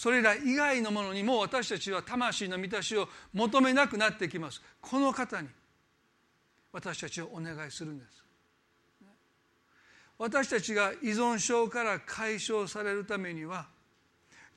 [0.01, 4.59] それら以外のものにも私たちは魂の満たしを求めなくなってきます。
[4.81, 5.47] この方に
[6.71, 8.23] 私たちをお願いするんです。
[10.17, 13.67] 私たちが依存症から解消されるためには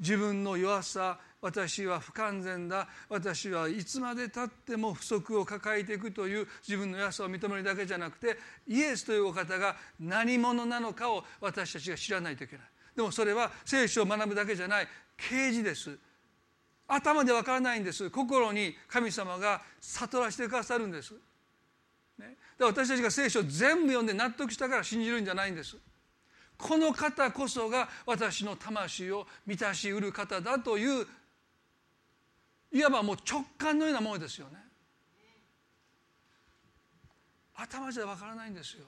[0.00, 12.66] 自分の弱さ私は不完全だ私はいつまでたっても不足を抱えていくという自分の弱さを認めるだけじゃなくてイエスというお方が何者なのかを私たちが知らないといけない。
[12.94, 14.88] でもそれは聖書を学ぶだけじゃない。
[15.16, 15.98] 啓示です。
[16.86, 18.10] 頭でわからないんです。
[18.10, 21.14] 心に神様が悟らせてくださるんです。
[22.18, 25.76] ね、で私たちが聖書を全部読んで納得したから信じるんじゃないんです。
[26.56, 31.06] この方こそが私の魂を満たしうる方だという
[32.70, 34.58] いわばもう直感のようなものですよね。
[37.56, 38.84] 頭じゃわからないんですよ。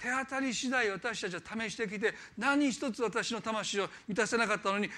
[0.00, 4.88] 手当たり次第私たちは試してきて何一つ私の魂を満たせなかったのに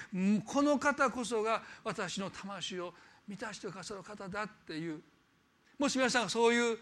[0.45, 2.93] この方こそが私の魂を
[3.27, 5.01] 満たしてくださる方だっていう
[5.79, 6.77] もし皆さんがそういう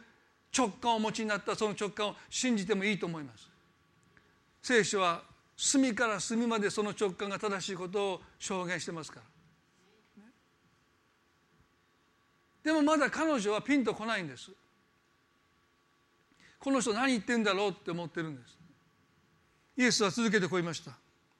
[0.56, 3.48] 直感をお持ちになったその直感を信じてもいいと思います。
[4.62, 5.22] 聖書は
[5.56, 9.26] 隅から隅までその直感が正しいことを証言してますから、
[12.64, 14.52] でもまだ彼女はピンとこないんです。
[16.60, 18.58] この人何言ってんだろうって思ってるんです。
[19.78, 20.92] イエスは続けてこう言いました。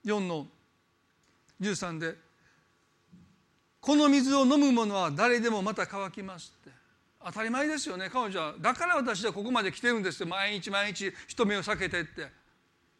[0.06, 0.48] 4の
[1.60, 2.16] 13で
[3.82, 6.80] 「この水を飲む者は誰でもまた乾きます」って。
[7.22, 8.10] 当たり前ですよね。
[8.10, 10.26] 彼女はだから私はここまで来てるんですって。
[10.26, 12.32] 毎日毎日人目を避けてって。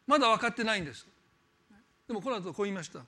[0.06, 1.06] まだ分かってないんです。
[2.06, 3.00] でもこの後こう言いました。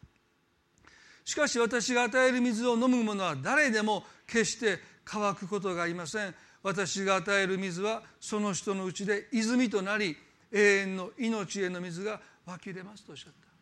[1.25, 6.35] しかし私が与える水を飲む者は誰でも決して乾くことがありません。
[6.63, 10.17] 私が与える水はその人のうちで泉となり
[10.53, 13.53] 永遠の命への水が湧き出ますとおっしゃった。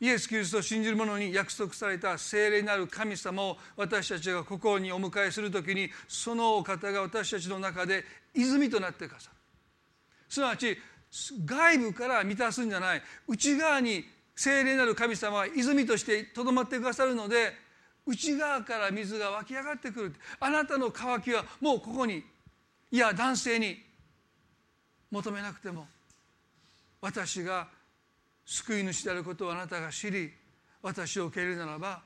[0.00, 9.36] イエス・キリストを信じる者に約束された聖霊なる神様を私たちが心にお迎えするときにそのお方が私たちの中で泉となってくださる
[10.28, 10.78] すなわち
[11.44, 13.02] 外部から満たすんじゃない。
[13.26, 14.04] 内側に
[14.36, 17.52] 聖霊なる神様は泉としてとどまってくださるので
[18.08, 22.24] 内側から水が湧き上がってくるあなたの渇きはもうここに
[22.90, 23.76] いや男性に
[25.10, 25.86] 求めなくても
[27.02, 27.68] 私が
[28.46, 30.32] 救い主であることをあなたが知り
[30.82, 32.00] 私を受け入れるならば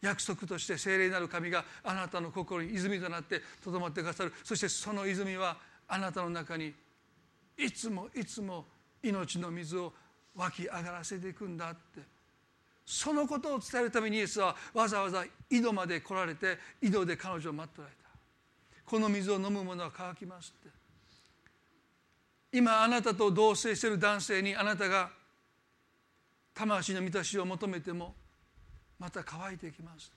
[0.00, 5.56] 約束として聖霊なる神があなたの心に泉となってとどまってくださるそしてその泉は
[5.88, 6.72] あなたの中に
[7.58, 8.64] いつもいつも
[9.02, 9.92] 命の水を
[10.36, 12.21] 湧き上がらせていくんだって。
[12.84, 18.02] そのことを伝えるためにイエスはわざわざ井戸まで来られて井戸で彼女を待っておられた。
[18.84, 20.82] この水を飲む者は乾きますって。
[22.52, 25.10] 今あなたと同棲している男性にあなたが
[26.54, 28.14] 魂の満たしを求めても
[28.98, 30.12] また乾いていきます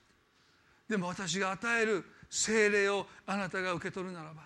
[0.86, 4.42] でも私が与える精霊をあなたが受け取るならば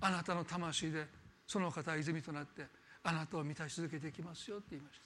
[0.00, 1.06] あなたの魂で
[1.46, 2.66] その方は泉となって
[3.04, 5.02] あなたを満たし続けていきますよって言いました。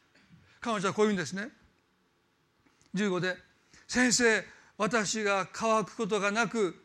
[0.60, 1.50] 彼女はこういうんですね。
[2.94, 3.36] 15で
[3.88, 4.44] 「先生
[4.76, 6.82] 私が乾くことがなく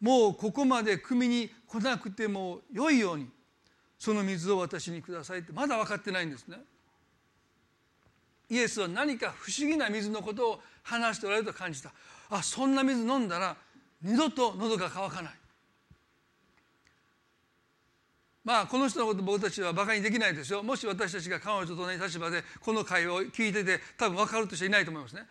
[0.00, 3.30] もうここまで汲みに来なくてもよいように
[3.98, 6.58] その水を私にください」ってまだ分かってないんですね。
[8.48, 11.92] イエスは何か不思議な水のことを話しておられると感じた。
[12.30, 13.56] あそんな水飲んだら
[14.02, 15.34] 二度と喉が渇かない。
[18.42, 20.62] まあこの人のこと僕たちはバカにできないですよ。
[20.62, 25.26] もし私たちが彼女と同じ立場でこの会話を聞いてて多分分かるとしていないと思いますね。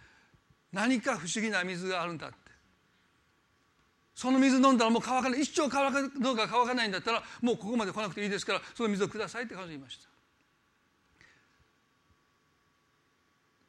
[0.71, 2.37] 何か不思議な水があるんだって。
[4.13, 5.41] その水飲んだらもう乾かない。
[5.41, 10.09] 一生乾か喉が乾かないんだったらもうここまで来なくていいですからその水をくださいって彼女言いました。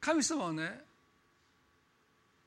[0.01, 0.81] 神様はね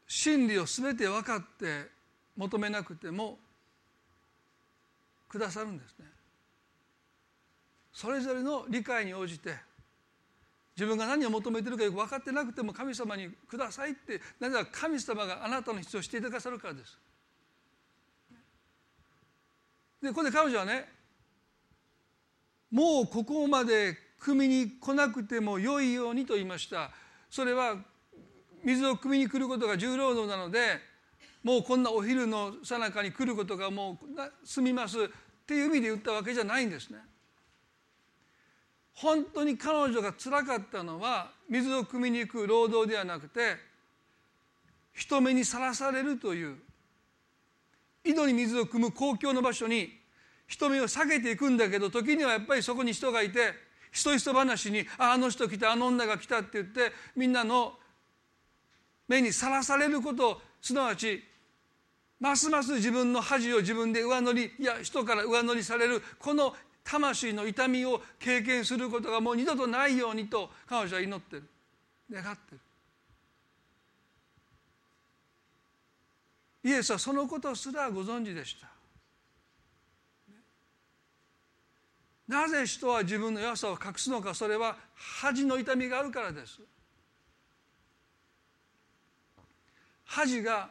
[0.06, 1.88] 真理を全て分かって
[2.36, 3.38] 求めなくても
[5.28, 6.06] くださるんですね。
[7.92, 9.56] それぞれの理解に応じて
[10.76, 16.98] 自分が何を求めてるかよく分かってなくても神様にくださいってなぜか神様があなたの必要をしていてくださるからです
[20.02, 20.86] でここで彼女はね
[22.70, 26.90] もうここまで汲みに来なくても良いようにと言いました
[27.30, 27.76] それは
[28.64, 30.80] 水を汲みに来ることが重労働なので
[31.44, 35.06] もうこんなお昼のさなかに来ることがもう済みますっ
[35.46, 36.98] ていう意味で言ったわけじゃないんですね。
[38.94, 43.56] 本当に彼女がつらかったのは水を汲みに行く労働ではなくて
[44.92, 46.56] 人目にさらされるという
[48.04, 49.90] 井戸に水を汲む公共の場所に
[50.46, 53.52] 人目を下げていくんだけど時にはやっぱりそこに人がいて
[53.90, 57.78] ひそひそ話に「あの人来たあの女が来た」って言ってみんなの
[59.08, 61.22] 目にさらされることすなわち
[62.20, 66.54] ますます自分の恥を自分で上乗りいや人から上乗りされるこの
[66.84, 71.44] 魂の痛みを経験することがもう二度とないようにと彼女は祈ってる。
[72.10, 72.60] 願ってる。
[76.64, 78.68] イエスはそのことすらご存知でした。
[82.26, 86.60] なぜ人は自分の弱さを隠すのかそれは恥の痛みがあるからです。
[90.04, 90.70] 恥が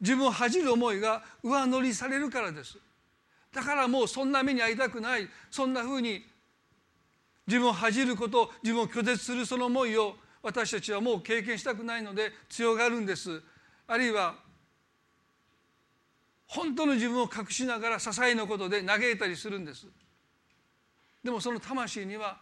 [0.00, 2.78] 自分を恥じる思いが上乗りされるからです。
[3.52, 5.28] だからもうそんな目に遭いたくない。
[5.50, 6.24] そんなふうに
[7.46, 13.42] 自分を恥じること自分を拒絶するその思いを私たちはもう経験したくないので強がるんです。
[13.86, 14.36] あるいは
[16.46, 19.86] 本当の自分を隠しながら些細なことで嘆いたりするんです。
[21.22, 22.38] でもその魂には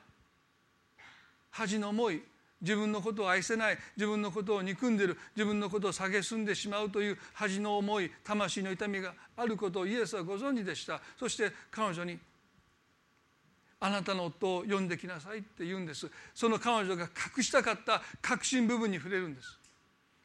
[1.50, 2.22] 恥の思い
[2.60, 11.00] 自分のことを愛せない自分のことを憎んでる自分のことを蔑んでしまうという恥の思い魂の痛みがあることをイエスはご存知でした。
[11.18, 12.18] そして彼女に
[13.80, 16.10] 「あなたの夫を呼んできなさい」って言うんです。
[16.34, 17.04] その彼女が
[17.36, 19.58] 隠したかった核心部分に触れるんです。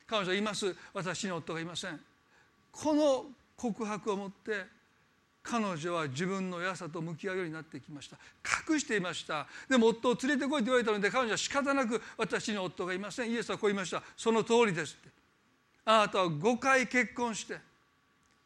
[0.06, 0.76] 彼女は言います。
[0.94, 2.00] 私に夫がいません。
[2.72, 4.66] この告白をもって
[5.48, 8.18] 彼女は自分の弱さと向き合うようになってきました。
[8.68, 9.46] 隠していました。
[9.70, 13.32] でも夫を連れてこいと言われたので彼女は仕方なく私に夫がいません。
[13.32, 14.02] イエスはこう言いました。
[14.18, 15.10] その通りですって。
[15.86, 17.60] あなたは5回結婚して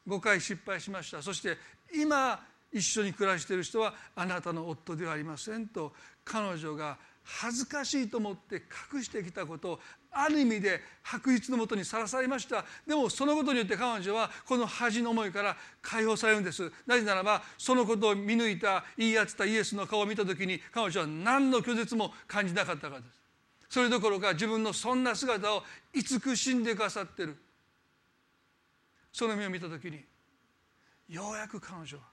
[0.06, 1.22] 5回失敗しました。
[1.22, 1.58] そして
[1.96, 5.94] 今一緒に暮らしている人はあなたの夫ではありませんと
[6.26, 8.62] 彼女が恥ずかしいと思って
[8.94, 9.80] 隠してきたことを
[10.12, 12.66] ある意味で白日のもとにさらされました。
[12.86, 16.72] でもそのことによって彼女はこの恥の思いから解放されるんです。
[16.86, 23.20] なぜならばそのことを見抜いた言い当てたイエスの顔を見た時に彼女は何の拒絶も感じなかったからです。
[23.70, 27.38] それどころか自分のそんな姿を慈しんでくださってる。
[29.12, 30.04] その目を見た時に
[31.08, 32.04] ようやく彼女は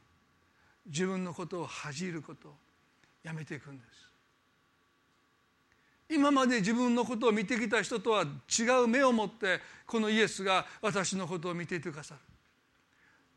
[0.87, 2.55] 自分のことを恥じることを
[3.23, 4.06] やめていくんです。
[6.09, 12.21] 今まで自分のことを見てきた人とは違う目を持ってこのイエスが私のことを見ていてくださる。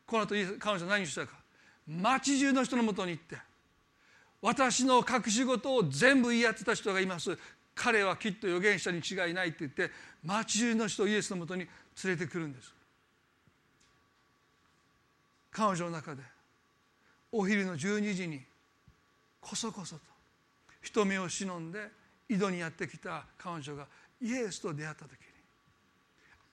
[0.05, 1.33] この後彼女は何をしたか。
[1.87, 3.37] 町中の人のもとに行って
[4.41, 7.37] 私の隠し事を全部言い当てた人がいます。
[7.73, 9.89] 彼はきっと預言者に違いないって言って
[10.23, 11.65] 町中の人をイエスのもとに
[12.03, 12.73] 連れてくるんです。
[15.51, 16.21] 彼女の中で
[17.31, 18.41] お昼の12時に
[19.41, 20.01] こそこそと
[20.81, 21.89] 人目を忍んで
[22.29, 23.87] 井戸にやってきた彼女が
[24.21, 25.17] イエスと出会った時に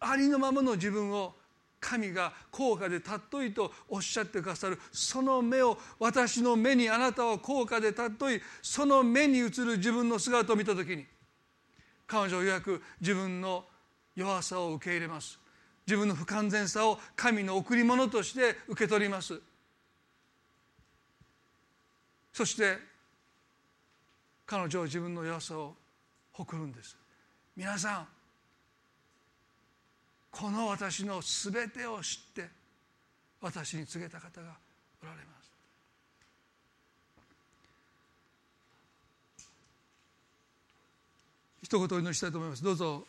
[0.01, 1.35] ありのままの自分を
[1.79, 11.07] 神が高価で尊いとおっしゃってくださるその目を私の目にあなたは高価で尊いその目に映る自分の姿を見た時に
[12.07, 13.65] 彼女はようやく自分の
[14.15, 15.39] 弱さを受け入れます。
[15.87, 19.41] 自分の不完全さを神の贈り物として受け取ります。
[22.33, 22.79] そして
[24.47, 25.75] 彼女は自分の弱さを
[26.33, 26.97] 誇るんです。
[27.57, 28.07] 皆さん
[30.31, 32.49] この私の全てを知って
[33.41, 34.49] 私に告げた方が
[35.03, 35.51] おられます。
[41.63, 42.63] 一言お祈りしたいと思います。
[42.63, 43.05] どうぞ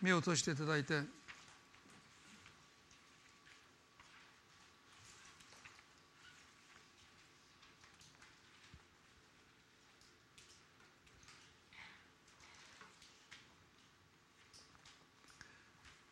[0.00, 1.17] 目を閉じていただいて。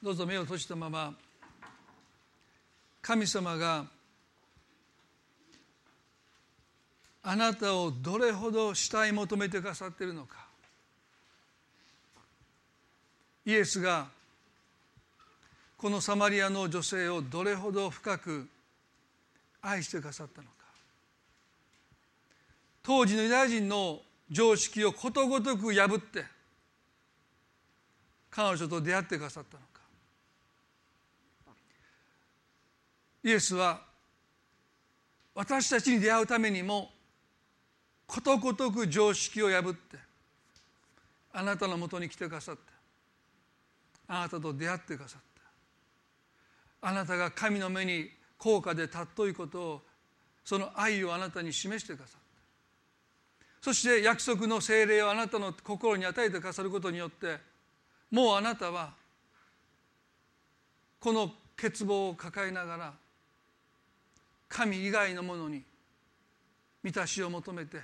[0.07, 1.13] どうぞ目を閉じたまま
[3.03, 3.87] 神様が
[7.25, 10.47] あなたをどれほど慕い求めてくださっているのか。
[13.47, 14.07] イエスが
[15.77, 18.47] このサマリアの女性をどれほど深く
[19.61, 20.55] 愛してくださったのか。
[22.85, 26.25] 当時のユダヤ人の常識をことごとく破って
[28.31, 29.76] 彼女と出会ってくださったのか。
[33.27, 33.81] イエスは
[35.35, 36.93] 私たちに出会うためにも
[38.07, 39.99] ことごとく常識を破って
[41.33, 42.57] あなたのもとに来てくださっ
[44.07, 45.23] たあなたと出会ってくださっ
[46.81, 49.83] たあなたが神の目に高価で尊いことを
[50.45, 52.21] その愛をあなたに示してくださっ
[53.41, 57.39] たそして約束の精霊をあなたの心に与えてくださることによって
[58.09, 58.93] もうあなたは
[61.01, 62.93] この欠乏を抱えながら
[64.49, 65.63] 神以外のものに
[66.83, 67.81] 満たしを求めて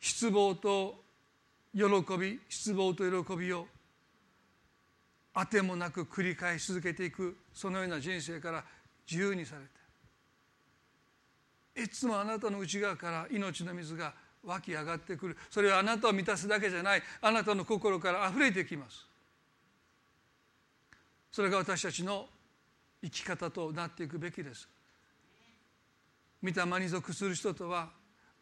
[0.00, 1.02] 失望と
[1.74, 1.82] 喜
[2.18, 3.66] び失望と喜びを
[5.34, 8.64] あてもなく繰り返し続けていくそのような人生から
[9.08, 9.80] 自由にされて
[11.82, 14.12] いつもあなたの内側から命の水が
[14.44, 15.36] 湧き上がってくる。
[15.50, 17.02] それはあなたを満たすだけじゃない。
[17.20, 19.06] あなたの心から溢れてきます。
[21.32, 22.26] それが私たちの
[23.02, 24.68] 生き方となっていくべきです。
[26.42, 27.88] 御霊に属する人とは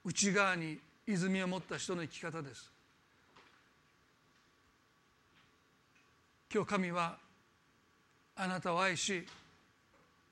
[0.05, 2.71] 内側に泉を持った人の生き方です。
[6.53, 7.19] 今日神は
[8.37, 9.27] あなたを愛し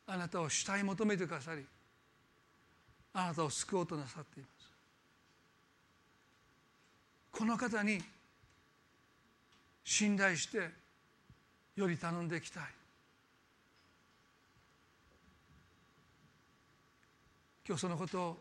[0.06, 1.64] あなたを主体求めてくださり
[3.12, 4.70] あなたを救おうとなさっています。
[7.32, 8.00] この方に
[9.84, 10.70] 信頼して
[11.76, 12.62] より頼んでいきたい。
[17.66, 18.38] 今日そのことを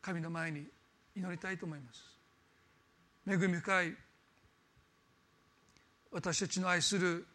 [0.00, 0.64] 神の前に
[1.16, 2.02] 祈りたいと思います。
[3.26, 3.94] 恵み深い
[6.10, 7.26] 私たちの愛する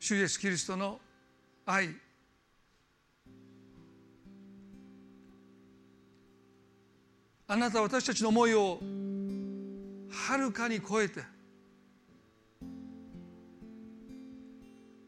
[0.00, 1.00] 主イエスキリストの
[1.66, 1.90] 愛
[7.50, 8.78] あなたは私たちの思いを
[10.10, 11.22] はるかに超えて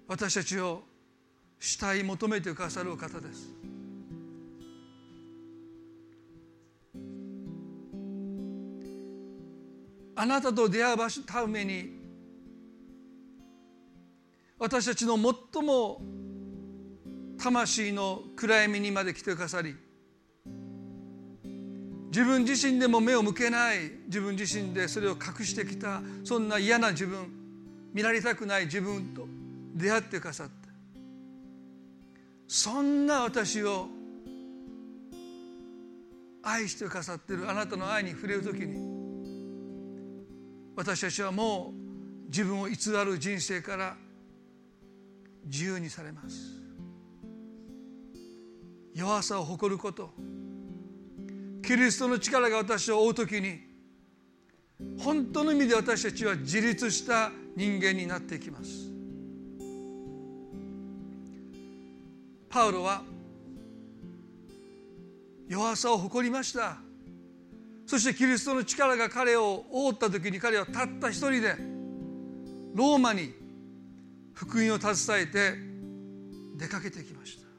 [0.09, 0.83] 私たちを
[1.59, 3.55] 主体求めてくださるお方です。
[10.17, 12.01] あなたと出会う場所ために
[14.59, 16.03] 私たちの最も
[17.39, 19.75] 魂の暗闇にまで来てくださり
[22.11, 23.91] 自分自身でも目を向けない。
[24.07, 26.03] 自分自身でそれを隠してきた。
[26.25, 27.31] そんな嫌な自分。
[27.95, 29.27] 見られたくない自分と
[29.75, 30.53] 出会ってくださった。
[32.49, 33.89] そんな私を
[36.43, 37.49] 愛してくださってる。
[37.49, 39.01] あなたの愛に触れる時に。
[40.77, 43.97] 私たちはもう自分を偽る人生から。
[45.45, 46.37] 自由にされます。
[48.95, 50.13] 弱さを誇ること。
[51.71, 53.61] キリストの力が私を追う時に
[54.99, 58.91] 本当の意味で私たちは自立した人間になっていきます。
[62.49, 63.05] パウロは
[65.47, 66.79] 弱さを誇りました。
[67.87, 71.55] そしてキリストの力が彼を覆った時に彼はたった一人で
[72.75, 73.33] ローマに
[74.35, 75.55] 福音を携えて
[76.57, 77.50] 出かけてきました。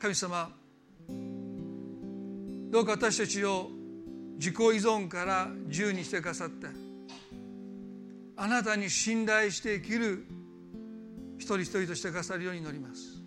[0.00, 0.50] 神様
[2.70, 3.68] どうか私たちを
[4.36, 6.68] 自己依存から自由にしてくださって
[8.34, 10.24] あなたに信頼して生きる
[11.36, 13.22] 一人一人としてくださるように祈ります。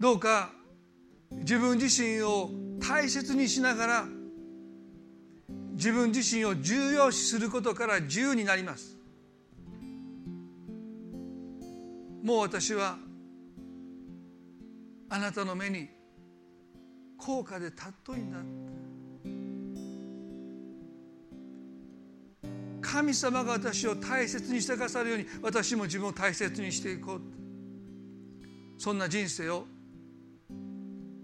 [0.00, 0.50] どうか
[1.30, 2.50] 自分自身を
[2.80, 4.04] 大切にしながら
[5.74, 8.98] 自分自身を重要視することから自由になります。
[12.24, 12.98] もう私は
[15.08, 15.88] あなたの目に
[17.18, 18.38] 高価で尊いんだ。
[22.80, 27.20] 神様が私を大切にしてくださるように私も自分を大切にしていこう。
[28.78, 29.66] そんな人生を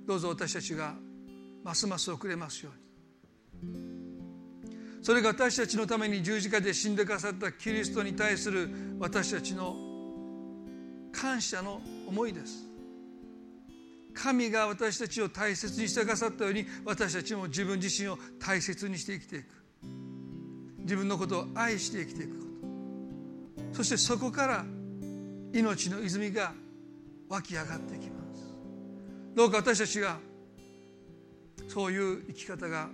[0.07, 0.95] どうぞ私たちが
[1.62, 2.72] ますます送れますよ
[3.62, 3.91] うに。
[5.03, 8.68] それが私たちのために十字架で死んでくださったキリストに対する
[8.99, 9.76] 私たちの
[11.12, 12.70] 感謝の思いです。
[14.15, 19.47] 神が私たちを大切にしてくださったように私たちも自分自身を大切にして生きていく。
[20.79, 22.45] 自分のことを愛して生きていくこ
[23.73, 23.77] と。
[23.77, 24.65] そしてそこから
[25.53, 26.53] 命の泉が
[27.29, 28.55] 湧き上がってきます。
[29.35, 30.19] どうか私たちが
[31.69, 32.89] そういう生き方が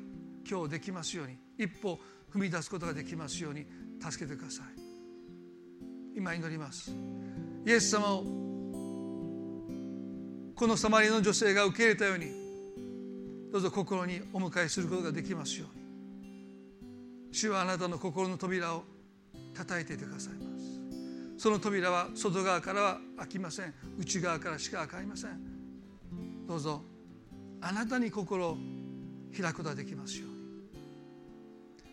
[0.48, 1.98] 今日できますように一歩
[2.32, 3.66] 踏み出すことができますように
[4.00, 4.66] 助けてください。
[6.16, 6.92] 今祈ります。
[7.66, 8.45] イエス様を
[10.56, 12.32] このサマリの女性が受け入れたように
[13.52, 15.84] どうぞ心にお迎えすることができますように。
[17.30, 18.84] 主はあなたの心の扉を
[19.54, 21.42] 叩いていてくださいます。
[21.42, 23.74] その扉は外側からは開きません。
[23.98, 26.46] 内側からしか開かりません。
[26.46, 26.80] どうぞ
[27.60, 28.56] あなたに心を
[29.38, 30.36] 開くことができますように。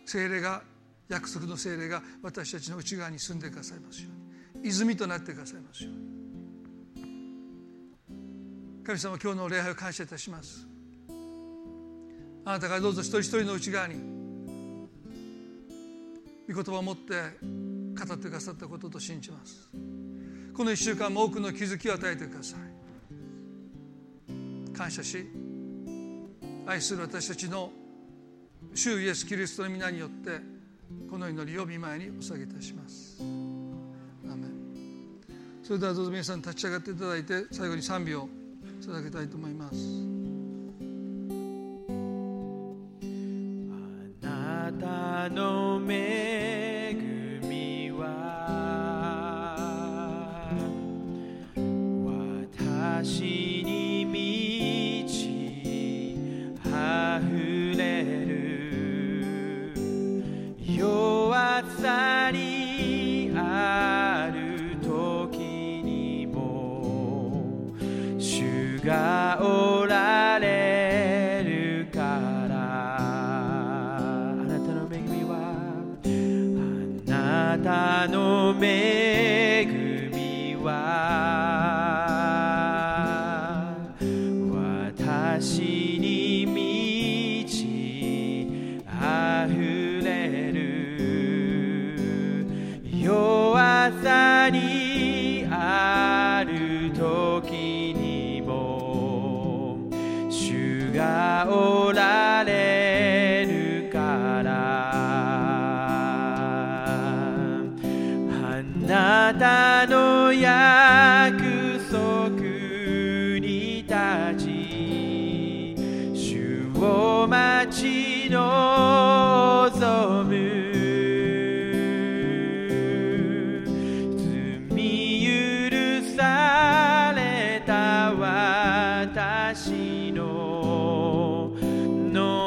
[0.06, 0.62] 精霊が
[1.10, 4.08] 約束の精霊が私たちの内側に住んでくださいますよ
[4.54, 4.68] うに。
[4.70, 6.23] 泉となってくださいますように。
[8.84, 10.66] 神様今日の礼拝を感謝いたします。
[12.44, 13.94] あなたがどうぞ一人一人の内側に
[16.46, 19.70] 御言葉を持って語ってくださったことと信じます。
[20.54, 22.60] この1週間も多くの気づきを与えてください。
[24.74, 25.26] 感謝し
[26.66, 27.72] 愛する私たちの
[28.74, 30.40] 主イエス・キリストの皆によって
[31.10, 33.22] この祈りを見前にお下げいたします。
[35.62, 38.28] それではどうぞ皆さん立ち上がっていただいて最後に賛美を
[38.86, 40.13] ただきたいと思います。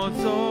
[0.07, 0.46] Lord's own.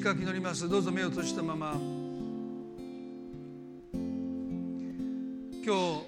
[0.00, 0.66] 最後に短く祈ります。
[0.68, 1.74] どうぞ目を閉じたまま。
[5.62, 6.06] 今日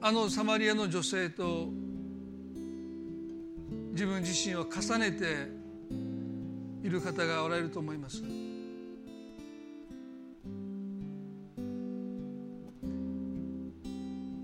[0.00, 1.68] あのサマリアの女性と
[3.92, 5.48] 自分自身を重ねて
[6.82, 8.22] いる方がおられると思います。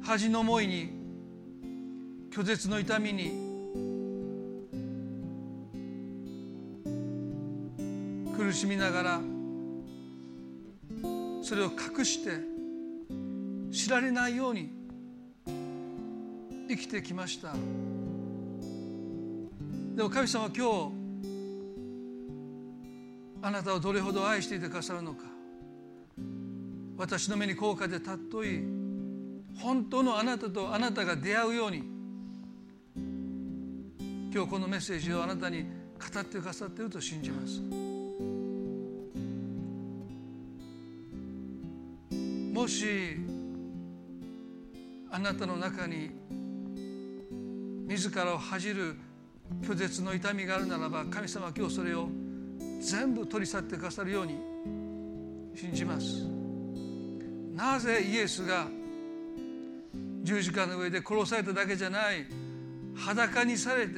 [0.03, 0.91] 恥の思いに
[2.31, 3.44] 拒絶の痛みに
[8.55, 9.21] しみながら
[11.43, 12.31] それを隠して
[13.73, 14.71] 知られないように
[16.69, 17.55] 生きてきました。
[19.95, 21.05] でも神様は今日
[23.43, 25.25] あなたをどれほど愛していてくださるのか
[26.97, 28.65] 私の目に高価で尊い
[29.61, 31.85] 本当のあなたとあなたが出会うように
[34.35, 37.94] 今日このメッセージをあなたに語ってくださっていると信じます。
[42.55, 43.17] もし
[45.11, 46.13] あなたの中に
[47.89, 48.95] 自らを恥じる
[49.61, 52.09] 拒絶の痛みがあるならば神様は今日それを
[52.81, 54.39] 全部取り去ってくださるように
[55.57, 56.29] 信じます。
[57.57, 58.69] なぜイエスが
[60.23, 62.25] 十字架の上で殺されただけじゃない
[62.95, 63.95] 裸にされて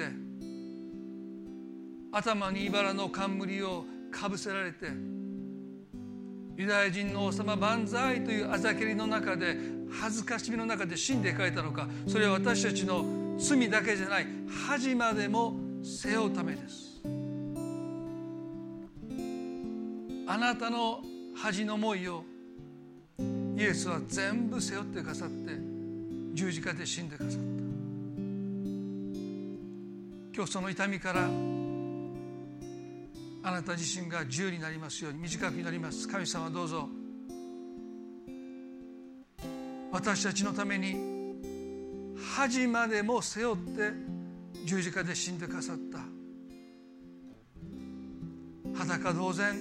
[2.10, 4.86] 頭に茨の冠をかぶせられて
[6.56, 9.58] ユダヤ人の王様万歳というあざけりの中で
[10.00, 11.86] 恥ずかしみの中で死んで書いたのか。
[12.06, 14.26] それは私たちの罪だけじゃない。
[14.66, 17.02] 恥までも背負うためです。
[20.26, 21.02] あなたの
[21.36, 22.24] 恥の思いを
[23.56, 25.52] イエスは全部背負ってくださって
[26.32, 27.46] 十字架で死んでくださった。
[30.34, 31.28] 今日その痛みから
[33.46, 36.08] あなた自身が自由になりますように短くなります。
[36.08, 36.88] 神様どうぞ。
[39.92, 40.96] 私たちのために
[42.34, 43.92] 恥までも背負って
[44.64, 46.00] 十字架で死んでくださった。
[48.76, 49.56] 裸同然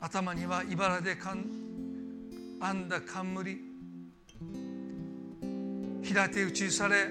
[0.00, 1.44] 頭には茨でかん
[2.62, 3.58] 編んだ冠
[6.02, 7.10] 平手打ちされ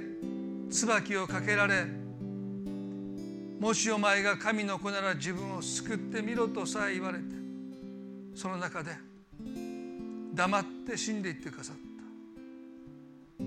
[0.72, 2.05] 椿をかけられ
[3.66, 7.24] もしお前が神の子なら自分を救ってみろとさえ言われて
[8.36, 8.92] その中で
[10.36, 11.76] 黙って死んでいってくださっ
[13.40, 13.44] た。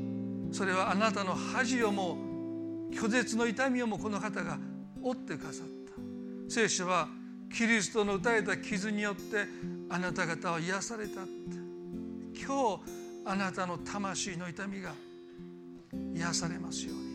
[0.52, 2.16] それはあなたの恥をも
[2.90, 4.58] 拒絶の痛みをもこの方が
[5.00, 6.52] 負ってくださった。
[6.52, 7.06] 聖書は
[7.54, 9.46] キリストの打たれた傷によって
[9.88, 11.30] あなた方は癒されたって。
[12.44, 12.80] 今日
[13.24, 14.94] あなたの魂の痛みが
[16.16, 17.07] 癒されますように。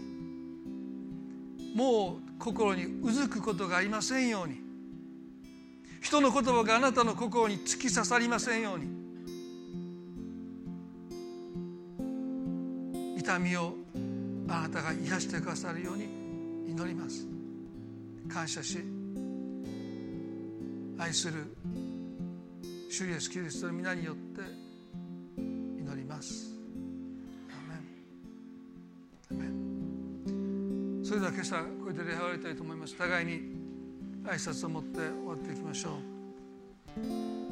[1.73, 4.61] もう心にうずくことがありませんように。
[6.01, 9.03] 人の言葉があなたの心に突き刺さりませんように。
[13.17, 13.73] 痛みを
[14.49, 16.03] あなたが癒してくださるように
[16.69, 17.25] 祈ります。
[18.27, 18.79] 感謝し
[20.97, 21.55] 愛する
[22.89, 24.41] 主イエスキリストの皆によって
[25.37, 26.53] 祈ります。
[29.31, 29.72] アメン。
[31.13, 32.95] それでは今朝これで礼拝終わりたいと思います。
[32.95, 33.33] 互いに
[34.23, 37.42] 挨拶を持って終わっていきましょう。